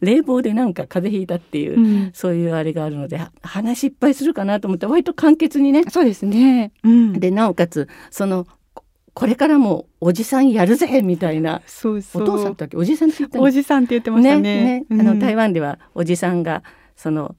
[0.00, 2.10] 冷房でなんか風邪ひいたっていう、うん。
[2.12, 6.72] そういうあれがあるのでは話いっぱいするかなと思って割と簡潔にねそうですね。
[6.84, 12.22] うん、でなおかつそのここれからもおじさんやるぜみたいなそうそう。
[12.22, 12.76] お父さんだっけ？
[12.76, 13.44] おじさんって言ったの？
[13.44, 14.40] おじさんって言ってましたね。
[14.40, 16.62] ねあの台湾湾ではおじさんが
[16.94, 17.36] その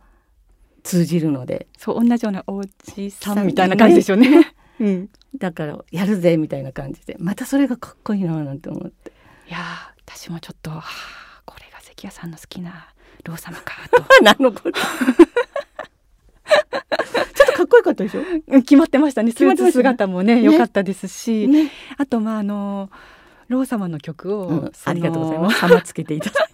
[0.84, 1.68] 通じるので。
[1.78, 2.64] そう同じようなお
[2.96, 4.54] じさんみたいな感じですよね。
[4.82, 7.16] うん、だからやるぜみたいな感じで。
[7.20, 9.12] またそれがかっこいいななんて思って。
[9.48, 9.62] いやー
[10.06, 10.84] 私もちょっと、はあ、
[11.46, 12.88] これが関谷さんの好きな
[13.24, 14.04] ロー様かと。
[14.24, 14.80] 何のことちょ
[17.44, 18.22] っとかっこよかったでしょ？
[18.48, 19.32] うん決まってましたね。
[19.32, 20.42] スーツ姿もねね。
[20.42, 22.90] 良かったですし、ね、あとまああの
[23.48, 25.58] ロー様の曲を、うん、ありがとうございます。
[25.60, 26.52] 浜つけていただいて。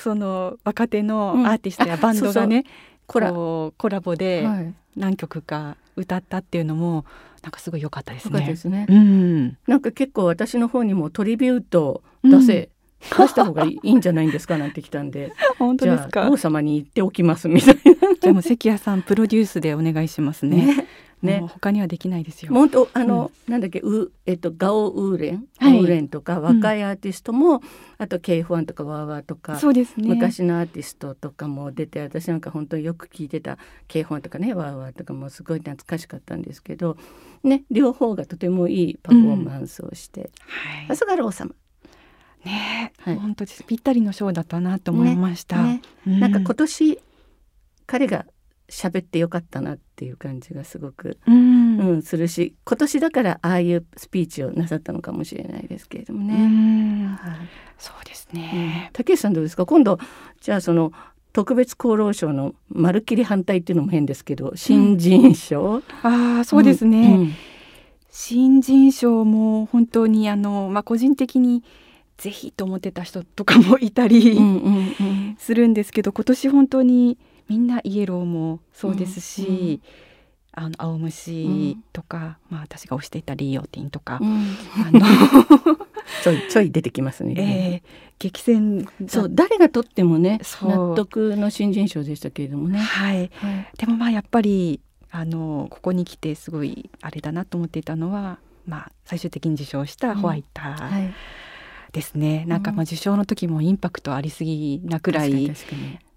[0.00, 1.46] その若手のうん。
[1.46, 2.64] アーティストやバンドがね、
[3.06, 4.74] コラコラボではい。
[4.96, 7.04] 何曲か歌ったっていうのも
[7.42, 8.46] なんかすごい良かったですね。
[8.46, 8.86] ですね。
[8.88, 12.70] うん、なんか結構私の方にもトリビュート出せ、
[13.00, 14.58] 出した方がいいんじゃないんですか？
[14.58, 15.32] なんて来たんで。
[15.58, 16.22] 本当じですか？
[16.22, 16.36] ゃあ王。
[16.36, 18.14] 様に言っておきますみたいな。
[18.20, 20.66] じゃあもう関谷さんプロデュースでお願いしますね。
[20.66, 20.86] ね。
[21.22, 21.40] ね。
[21.48, 22.52] 他にはできないですよ。
[22.52, 25.78] 本当あの、なんだっけうえっとガオウーレン、はい。
[25.80, 27.62] ウーレンとか若いアーティストも、
[27.98, 30.08] あと K1 とかワーワーとか、そうですね。
[30.08, 33.56] 昔のアーティストとかも出て私なんか本当によく聞いてた
[33.88, 36.96] K1 とかねワーワーとかもすごい懐かしかったんですけど
[37.42, 40.86] ね両方がとてもいいパフォーマンスをして、はい。
[40.88, 41.52] さすがロー様
[42.46, 43.16] ね、はい。
[43.16, 43.64] 本当です。
[43.64, 45.62] ぴったりのショーだったなと思いました。
[45.62, 45.82] ね。
[46.06, 46.98] うなんか今年
[47.86, 48.24] 彼が
[48.68, 56.34] 喋ってよかったなっていう感じがすごく、うん、うん、するし今年だからああいうスピーチをなさったのかもしれないですけれどもうね。
[56.34, 57.06] ん。
[57.14, 57.36] はい。
[57.78, 58.40] そうですうん。
[58.40, 58.90] ね。
[58.92, 59.66] 竹内さんどうですか？
[59.66, 59.98] 今度
[60.40, 60.92] じゃあその
[61.32, 67.14] 特別功労賞のまるっきり反対っていうのも変ですけど新人賞、ああ、そうですね。
[67.14, 67.32] うん。
[68.10, 71.62] 新人賞も本当にあのまあ個人的に
[72.18, 75.36] ぜひと思ってた人とかもいたりうんうんうん。
[75.38, 79.80] するんですけど、今年本当にみんなイエローもそうですし、うんうん。
[80.58, 84.56] あの青虫とか、まあ私が推していたリオティンとか、うん。
[84.86, 85.00] あの
[86.22, 87.82] ちょいちょい出てきますね。
[87.84, 88.90] えー激戦だ。
[89.08, 92.78] そう誰が取ってもね納得の新人賞でしたけれどもね。
[92.78, 93.30] はい。
[93.34, 93.68] はい。
[93.76, 100.90] でもまあやっぱりあのここに来てすごいあれだなと思っていたのは、まあ最終的に受賞したホワイター。
[100.90, 101.14] はい、
[101.92, 102.44] ですね。
[102.46, 105.52] なんかまあ受賞の時もインパクトありすぎなくらい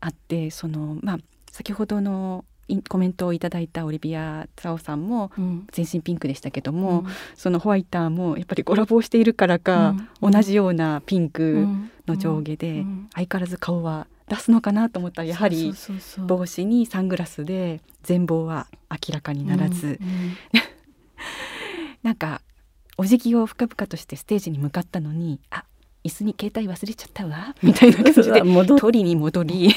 [0.01, 1.17] あって、そのまあ
[1.51, 2.45] 先ほどの
[2.87, 5.67] コメントをいただいたオリビア・ツァオさんもうん。
[5.71, 7.05] 全身ピンクでしたけども、
[7.35, 10.31] そのホワイターもやっぱりコラボをしているからか、うん。
[10.31, 11.91] 同じようなピンうクん。
[12.07, 13.09] の上下で、うん。
[13.13, 15.73] 相変わらず顔は出すのかなと思ったらやはり
[16.27, 20.07] 帽子にサングラスで全貌は明らかにならず、うん。
[20.07, 20.37] うん。
[22.03, 22.41] なんか
[22.99, 25.63] お辞儀を深々としてステージに向かったのにあ
[26.03, 28.41] 椅子に携帯忘れちゃったわみたいな感じで
[28.77, 29.69] 取りに戻り。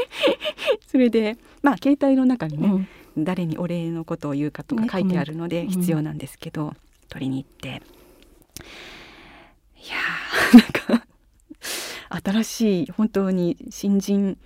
[0.88, 3.24] それでまあ携帯の中にね、うん。
[3.24, 6.72] 誰にお礼のことを言うかとかね書いてあるのでうん必要なんですけど、
[7.10, 7.68] 取りに行って。
[7.68, 10.56] いやー
[10.88, 11.06] なんか
[12.24, 14.38] 新しい本当に新人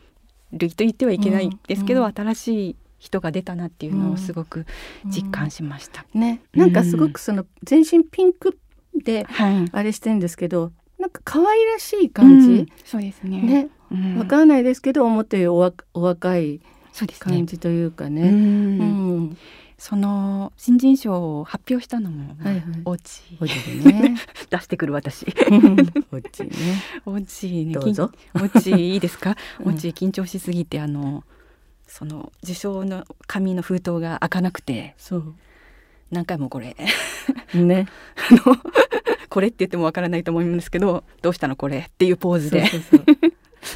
[0.52, 2.12] 類と言ってはいけないですけど、うん。
[2.12, 4.66] 新しい人が出たなっていうのをすごく
[5.06, 6.04] 実感しました。
[6.14, 8.56] ねなんかすごくその全身ピンク
[8.94, 13.40] ではい、あれしてんですけどなんか可愛らしい感じ、そうですね。
[13.40, 16.60] ねうんわからないですけど思ったよりおわお若い
[17.18, 17.46] 感。
[17.46, 18.30] じというかうね。
[18.30, 18.84] んう
[19.20, 19.36] ん、
[19.78, 24.16] その新人賞を発表したのも、まあはいはいオチおじでね。
[24.50, 25.24] 出してくる私。
[26.12, 26.50] おじね。
[27.06, 28.10] オチね、どうぞ。
[28.34, 29.36] オチいいですか？
[29.64, 31.24] うんオチ緊張しすぎてあの
[31.90, 35.34] その受賞の紙の封筒が開かなくてそう。
[36.10, 36.76] 何回もこれ。
[37.54, 37.86] ね。
[38.16, 38.56] あの
[39.28, 41.78] これって言ってもわからないと思うんですけどどうしたのこれ？
[41.78, 42.64] っていうポーズで。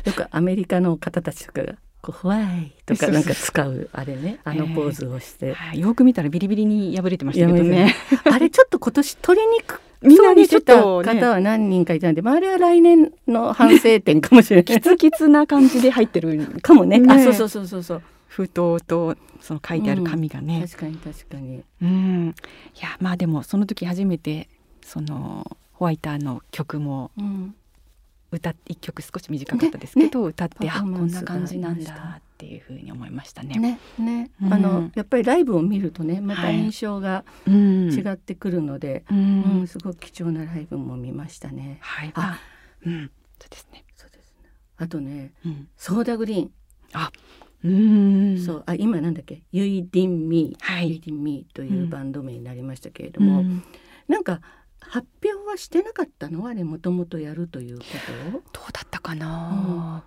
[0.06, 4.38] よくアメリカの方たちとかがこうふわいとかなんか使うあれね。
[4.44, 5.80] あのポーズをして、はい。
[5.80, 7.94] よく見たらビリビリに破れてましたけどね。
[8.30, 14.64] あれちょっと今年取りにくみんなにしてたちょっとね方は何人かいたんで、まあ、あれは来年の反省点かもしれない。
[14.64, 16.98] キツキツな感じで入ってるかもね。
[16.98, 17.12] ね。
[17.12, 18.02] あそうそうそうそうそう。
[18.28, 20.64] 封筒とその書いてある紙がね。
[20.66, 21.62] 確かに確かに。
[21.82, 22.34] うん、
[22.76, 24.48] いやまあでもその時初めて
[24.82, 27.54] そのホワイターの曲もうん。
[28.34, 33.54] 歌っ一曲少し短かったですけど、歌ってパあこんな感じなんありましただっていうふうに思いましたね。
[33.58, 34.52] ねね、うん。
[34.52, 36.58] あのやっぱりライブを見るとねまたはい。
[36.58, 41.78] 印象がうん、違ってくるので、ううんん、すごく貴重なライブも見ましたね。
[41.80, 42.20] はい、あ。
[42.20, 42.40] あ、
[42.86, 43.84] うん、そうですね。
[43.96, 44.50] そうですね。
[44.76, 46.50] あとね、うん、ソーダグリーン、
[47.64, 48.62] うん、そう。
[48.66, 50.90] あ今なんだっけ、ユイディンミー、はい。
[50.90, 53.62] ユイディンミーといううんバンド名になりましたけれども、うん。
[54.06, 54.40] なんか
[54.80, 56.46] 発表はしてなかったの？
[56.46, 57.84] あれもともとやるというこ
[58.30, 58.36] と？
[58.36, 58.42] を。
[58.52, 60.04] どうだったかな？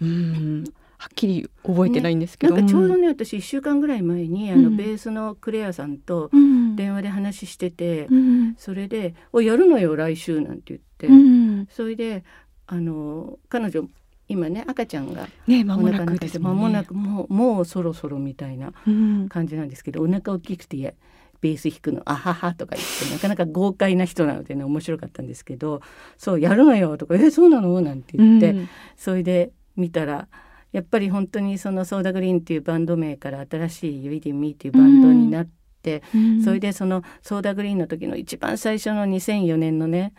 [0.00, 0.64] うん、
[1.04, 4.76] はっきり覚えてないんですけど、なんかちょうどね私1週間ぐらい前にあの、うん。
[4.78, 12.24] ベースのクレアさんとうん、電話で話してて、うん、それで「おやるのよ来週」なんて言って、うん、それで
[12.66, 13.84] あの彼女
[14.28, 16.62] 今ね赤ちゃんがね間もなくですもんね。
[16.62, 20.94] 間もなくもうもうそろそろみたいなうん、感じなんですけどお腹大きくて
[21.42, 25.82] ベース弾くの「あはは」とか言ってなかなか豪快な人なのでね面白かったんですけど
[26.16, 28.68] 「そうやるのよ」とか「えそうなの?」なんて言って、うん。
[28.96, 30.28] それで見たら
[30.74, 35.48] やっぱり本当にそのソーダグリーンっていうバンド名から新しい「ユイディミー」っていうバンドになっ
[35.82, 36.42] て、うん。
[36.42, 40.14] それでそのソーダグリーンの時の一番最初の2004年のね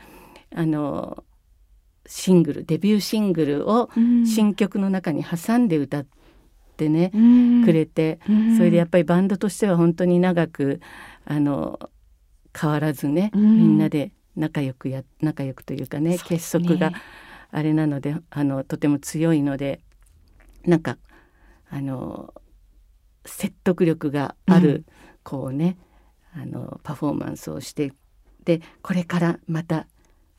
[0.56, 1.26] あの
[2.06, 4.26] シングルデビューシングルをうん。
[4.26, 6.06] 新曲の中に挟んで歌っ
[6.78, 7.66] てね、うん。
[7.66, 8.56] くれて、うん。
[8.56, 10.80] それでやっぱりバンドとしては本当に長く
[11.26, 11.89] あの
[12.58, 13.58] 変わらずね、うん。
[13.58, 16.20] みんなで仲良くや仲良くというかねね。
[16.20, 16.93] 結束が
[17.51, 19.82] あれなのであのとても強いので
[20.66, 20.97] なんか
[21.70, 22.34] あの
[23.26, 24.86] 説得力がある、うん。
[25.24, 25.78] こうね
[26.34, 27.93] あのパフォーマンスをして
[28.43, 29.88] でこれからまた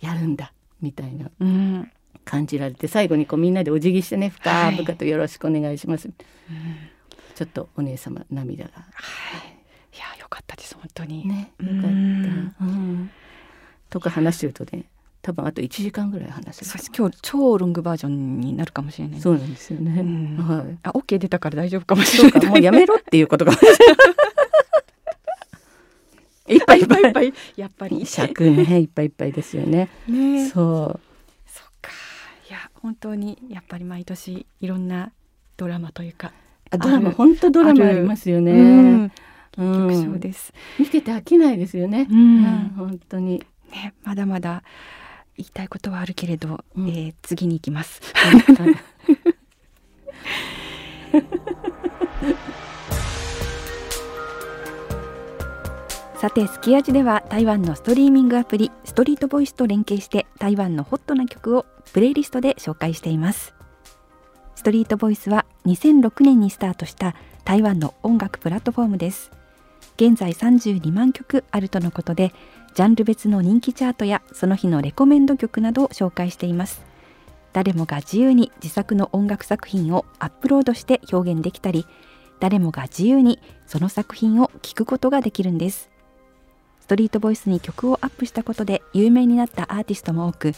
[0.01, 1.91] やるんだみたいなうん。
[2.25, 6.11] 感じられて最後にこうみんなでお辞儀してね深はい々とよろしくお願いします、
[7.37, 8.73] ちょっとお姉様涙が。
[8.73, 8.81] は
[9.45, 11.25] い、いや良かったです本当に。
[11.29, 12.55] ねよかった、うん。
[12.59, 13.11] うん。
[13.91, 14.87] とか話してるとね
[15.27, 19.21] 多分あと1時間ぐらい話せる今日超ロングバージョンになるかもしれない。
[19.21, 20.37] そうなんですよね、うん。
[20.37, 20.79] はい。
[20.85, 22.41] あ OK 出たから大丈夫かもしれない。
[22.41, 23.79] かもうやめろっていうことかもしれない。
[26.55, 27.35] いっぱいいっぱいいっぱい。
[27.59, 28.07] やっぱり。
[28.07, 29.89] 尺ねいっぱいいっぱいですよね。
[30.07, 30.49] ね。
[30.49, 31.01] そう。
[31.45, 31.91] そっか。
[32.49, 35.11] いや本当にやっぱり毎年いろんな
[35.57, 36.33] ドラマというか
[36.71, 39.05] あドラマ本当ドラマありますよね、うん。
[39.07, 39.11] う
[39.57, 40.53] 曲ん賞です。
[40.79, 42.19] 見てて飽きないですよね、うん。
[42.19, 43.45] うん本当に。
[43.73, 44.63] ねまだまだ
[45.37, 46.89] 言いたいことはあるけれど、うん。
[46.89, 48.01] えー次に行きます。
[48.15, 48.77] はい。
[56.19, 63.55] さてスキヤジでは台湾のストリーミングアプリストリートボイスと連携して台湾のホットな曲をプレイリストで紹介しています。
[64.55, 67.15] ストリートボイスは2006年にスタートした
[67.45, 69.31] 台湾の音楽プラットフォームです。
[69.97, 72.33] 現在32万曲あるとのことで
[72.77, 76.85] ジャンル別の人気チャートやその日のレコメンド曲などを紹介しています。
[77.55, 81.87] 誰もが自由に自作の音楽作品をアップロードして表現できたり
[82.39, 85.89] 誰もが自由にその作品を聴くことができるんです。
[86.81, 90.53] ストリートボイスに曲をアップしたことで有名になったアーティストも多く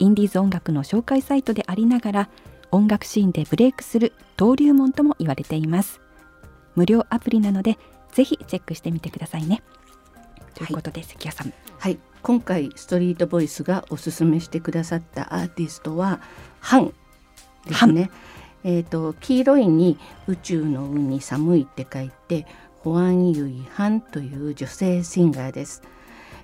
[0.00, 2.30] インディーズ音楽の紹介サイトでありながら
[2.72, 6.00] 音楽シーンでブレイクする登竜門とも言われています。
[6.74, 7.78] 無料アプリなので
[8.10, 9.62] ぜひチェックしてみてくださいね。
[10.54, 11.52] ということで関谷さん。
[11.78, 16.20] はい、今回ストリートボイスがおすすめしてくださったアーティストは
[16.60, 16.92] ハン
[17.66, 18.10] ですね。
[18.62, 22.46] えっ、と黄色いに宇宙の海に寒いって書いて
[22.80, 25.82] ホアンユイハンという女性シンガーです。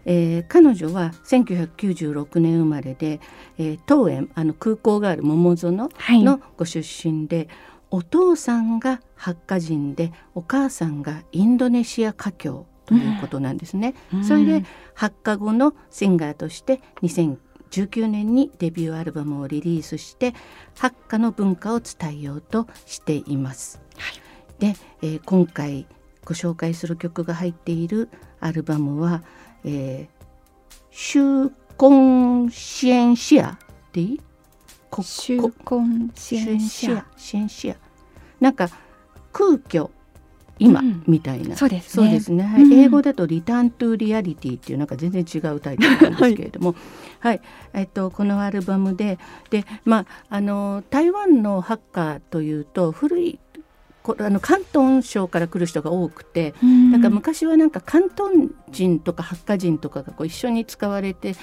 [0.04, 3.20] えー彼女は1996年生まれで、
[3.58, 6.22] えー東園あの空港がある桃園はい。
[6.22, 7.48] のご出身で、
[7.90, 13.94] お父さんがハッカ人でお母さんがインドネシア華僑ということなんですね。
[14.14, 14.24] うん。
[14.24, 14.64] それで
[14.94, 20.34] ハッカ語のシンガーとして2019年にデビューアルバムをリリースして
[20.78, 23.80] ハッカの文化を伝えようとしています。
[24.58, 25.86] で、えー今回
[26.24, 28.08] ご紹介する曲が入っている
[28.40, 29.22] アルバムは
[29.64, 30.24] 「えー、
[30.90, 31.90] シューコ
[32.44, 32.92] ンシ
[33.40, 33.58] ア」
[33.92, 34.20] でいい？
[34.90, 37.76] こシューコンシエンシアシエンシア。
[38.40, 38.68] なんか
[39.32, 39.88] 空虚
[40.58, 41.02] 今うん。
[41.06, 42.06] みたいな、そうですね。
[42.06, 42.62] そうですね、はい。
[42.62, 42.72] うん。
[42.72, 46.74] 英語だと「リターン・トゥ・リアリティ」っていうなんか全然違うタイトルなんですけれども、
[47.20, 47.40] はい。
[47.74, 49.18] えっと、このアルバムで
[49.50, 53.38] で、まあ、あの台湾のハッカーというと古い
[54.02, 56.54] こあの広東省から来る人が多くて
[56.92, 61.34] だから昔はなんか広東人とかハッカ人とかがこう一緒に使われて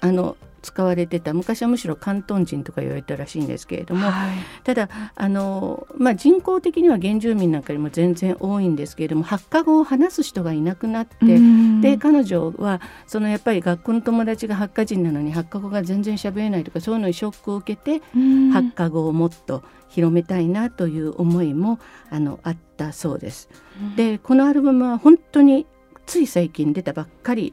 [0.00, 0.36] あの
[0.66, 4.36] 使われてた昔はむしろ広東人とか言われたらしいんですけれども、はい。
[4.64, 11.80] ただあの、まあ、人口的には原住民なんかよりも全然多いんですけれどもハッカ語を話す人がいなくなって、うん。
[11.80, 18.50] で彼女はそのやっぱり学校の友達がハッカ人なのにハッカ語が全然喋れないとかそういうのにショックを受けて、うん。
[18.50, 21.78] ハッカ語をもっと広めたいなという思いも
[22.10, 23.48] あのあったそうです。
[23.94, 25.66] でこのアルバムは本当に
[26.06, 27.52] つい最近出たばっかり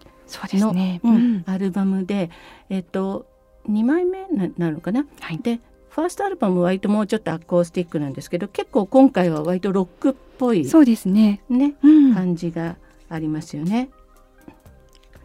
[0.60, 1.00] の、ね。
[1.04, 2.30] うんうんアルバムで、
[2.70, 3.26] えっと
[3.70, 5.06] 2枚目ななるのかな？
[5.20, 5.40] はい。
[5.40, 5.60] で
[5.90, 11.42] ファーストアルバムは割ともうちょっとアコースティックなんですけど結構今回は割とロックっぽいそうですね。
[11.50, 12.14] ねうん。
[12.14, 12.78] 感じが
[13.10, 13.90] ありますよね。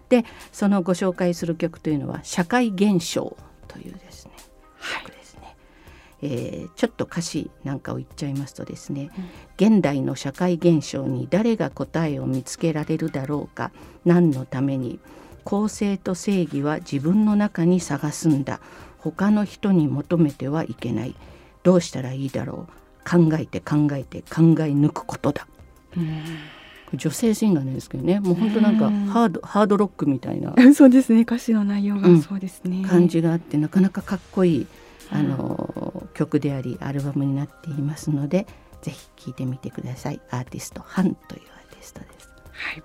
[0.08, 3.36] でそのご紹介する曲というのは「社会現象」
[3.68, 4.32] というですね
[5.02, 5.17] 曲ですね。
[6.22, 9.10] えーちょっと歌詞なんかを言っちゃいますとですね、
[9.56, 13.70] 現代の社会現象に誰が答えを見つけられるだろうか
[14.04, 14.98] 何のために
[15.44, 18.60] 公正と正義は自分の中に探すんだ
[18.98, 21.14] 他の人に求めてはいけない
[21.62, 25.46] どうしたらいいだろう考えて考えて考え抜くことだ
[26.94, 31.22] 女性シンガーなんですけどねもう本当なんかうんハードハードロックみたいなう んそうですね。
[31.22, 32.86] 歌詞の内容がうんそうですね。
[32.88, 34.66] 感じがあってなかなかかっこいい
[35.10, 38.46] あの曲でありアルバムになっていますので
[38.82, 42.82] ぜひ聴いてみてくださいアーティストハンというアーティストですはい。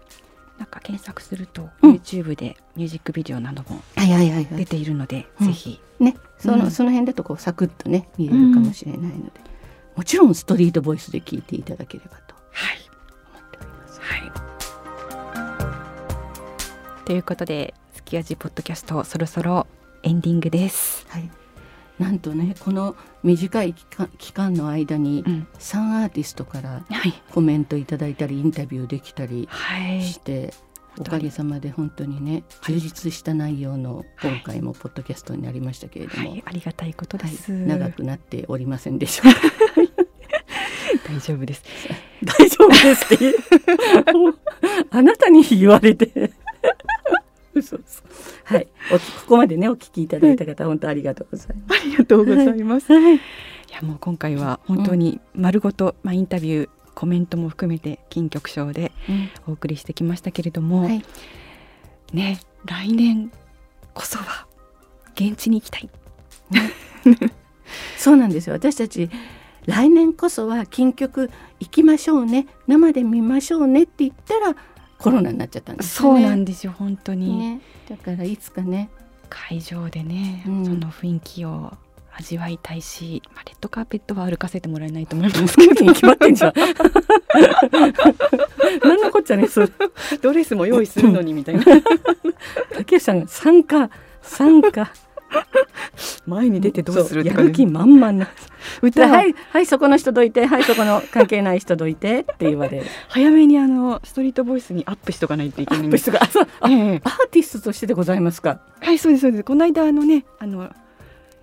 [0.59, 5.79] なんか検索すると、うん YouTube でミュージックビデオなどもはいはいはいは出いているので、うんぜひ。
[5.99, 9.31] ねその,、うんその辺だとこうサクッとね見れるかもしれないので、
[9.95, 12.77] もちろんストリートボイスで聴いていただければとはい。
[13.33, 14.17] 思っておりますは
[17.01, 17.05] い。
[17.05, 19.65] ということで、スキヤジポッドキャストそろそろ
[20.03, 21.05] エンディングです。
[21.09, 21.29] はい
[21.99, 23.73] なんとねこの短い
[24.17, 25.47] 期間の間にうん。
[25.59, 27.13] 3アーティストからはい。
[27.31, 30.01] コメントいただいたりインタビューできたりはい。
[30.03, 30.53] して、
[30.99, 37.51] おかげさまで本当にね充実した内容の今回もポッドキャストになりましたけれども、はい、ありがたいことではいす。
[37.51, 39.39] 長くなっておりませんでしょうか
[41.07, 41.63] 大丈夫です。
[42.23, 43.35] 大丈夫ですって
[44.91, 46.31] あなたに言われて
[47.53, 48.03] 嘘嘘
[48.43, 48.67] はい。
[48.91, 52.87] おここまでねお聞きいただいた方本当ありがとうございまありがとうございます。
[52.87, 53.19] す、はい、い
[53.71, 58.91] やもう今回は本当に丸ごと、まあインタビューコメントも含めて金曲賞で
[59.47, 61.03] お送りしてきましたけれども、はい。
[62.13, 63.31] ね来年
[63.93, 64.47] こそは
[65.15, 65.89] 現地に行きたい。
[67.97, 68.53] そうなんですよ。
[68.53, 69.09] 私たち
[69.65, 72.47] 来年こそは金曲行きましょうね。
[72.67, 74.55] 生で見ましょうねって言ったら
[75.03, 76.19] コロナになっちゃったんですそう。
[76.19, 78.89] なんですよ本当に、ね、だからいつかね。
[79.29, 80.65] 会場でね、うん。
[80.65, 81.73] その雰囲気を
[82.15, 85.85] 味わいたいし、まあ、レッドカーペットは歩かせてもらえないと思いますけど。
[85.85, 86.53] に 決まってんじゃん。
[88.83, 89.69] 何のこっちゃねそれ
[90.21, 91.65] ドレスも用意するのにみたいな。
[92.73, 93.89] 竹内さんが参加
[94.21, 94.91] 参加
[96.25, 98.29] 前に出てどうするやる気満々な。
[98.81, 102.85] 歌ははいはいそこの人どいてはいそこの関係ない人どいてって言われる。
[103.09, 105.87] 早めにあのストリートボイスにアップしとかないといけない。
[105.87, 106.21] んです人が
[106.69, 107.01] ええ。
[107.03, 108.61] アーティストとしてでございますか？
[108.79, 109.43] はいそうですそうです。
[109.43, 110.69] この間あのねあの、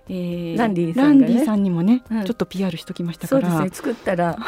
[0.09, 2.25] えーランディさんがねランディさんにもね、うん。
[2.25, 4.39] ちょっと PR しときましたそうからですね作ったら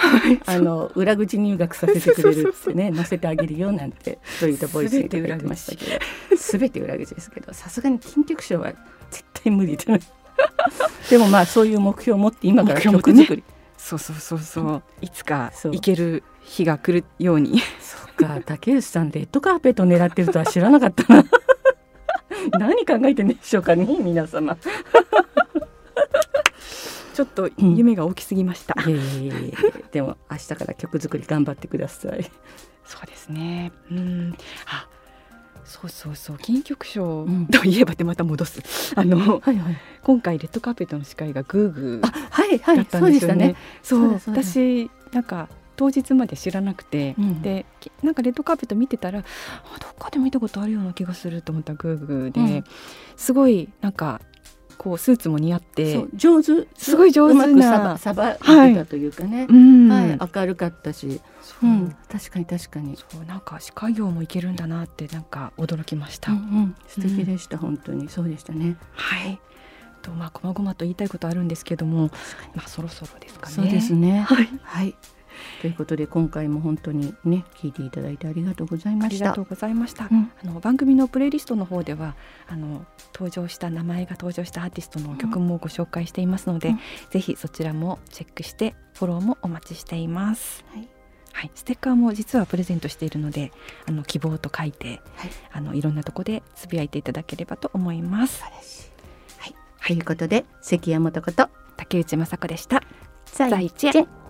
[0.46, 6.00] あの裏口入学させてくれるってね載せてあげるよなんてストリートボイスに言ってましたけど。
[6.36, 7.30] 全て裏口です。
[7.30, 8.72] けどさすがに金曲賞は
[9.10, 9.98] 絶対無理だな
[11.10, 13.42] でもまあそういう目標を持って今から曲作り、
[13.76, 14.82] そうそうそうそう。
[15.00, 17.60] いつか行ける日が来るように。
[17.80, 18.40] そっか。
[18.46, 21.24] 竹内さんレッドカーペット狙ってるとは知らなかったな。
[22.58, 24.56] 何考えてんでしょうかね皆様。
[27.14, 29.84] ちょっと夢が大きすぎました、いえいえいえいえ。
[29.92, 32.30] でも明日から曲作り頑張ってください。
[32.84, 33.70] そうですね。
[33.90, 34.36] うん。
[34.66, 34.86] あ
[35.64, 37.46] そうそうそう金曲賞うん。
[37.46, 38.62] といえばってまた戻す、
[38.96, 39.76] あのはいはい。
[40.02, 42.76] 今回レッドカーペットの司会がグーグーあはいはい。
[42.76, 43.18] だったそんでよね。
[43.18, 43.56] うですしたね。
[43.82, 44.42] そうそうだそうだ。
[44.42, 47.42] 私なんか当日まで知らなくて、うん。
[47.42, 49.22] できなんかレッドカーペット見てたらあ
[49.78, 52.64] どっかで見たことあるような気がすると思ったグーグーで、うん。
[53.16, 54.20] すごいなんか
[54.82, 56.04] こうスーツも似合って。
[56.14, 56.66] 上手。
[56.76, 57.98] すごい上手な。
[57.98, 58.34] さばい。
[58.34, 59.88] いてたというかね、うん。
[59.88, 61.66] はい明るかったし、そう。
[61.66, 68.08] う、ん、確かに確かに、そうなんか司会業もいけるんだなってなんか驚きました、うんうん、素敵でした、本当に。
[68.08, 68.76] そうでしたね。
[68.92, 69.40] はい。
[70.02, 72.10] とまあこまごまと言いたいことあるんですけども
[72.56, 73.54] まあそろそろですかね。
[73.54, 74.22] そうですね。
[74.22, 74.48] はい。
[74.62, 74.94] はい
[75.60, 79.44] ということで今回も本当にね聞いていただいてありがとうございましたありがとう。
[79.44, 80.08] ございました。
[80.10, 82.14] うんあの番組のプレイリストの方では
[82.48, 82.84] あの
[83.14, 86.78] 登場した名前が登場したアーティストの曲もご紹介していますので、うん
[87.10, 90.64] ぜひそちらもチェックしてフォローもお待ちしています。
[90.72, 90.88] はい
[91.32, 93.52] はい、ステッカーも実はプレゼントしているので、
[93.88, 98.40] あの希望と書いて、はいあのいろんなとこでつぶやいていただければと思います。
[98.40, 98.42] い。
[98.44, 99.54] はい。
[99.86, 102.82] ということで関山とこと竹内雅子でした。
[103.26, 104.21] 再再见见。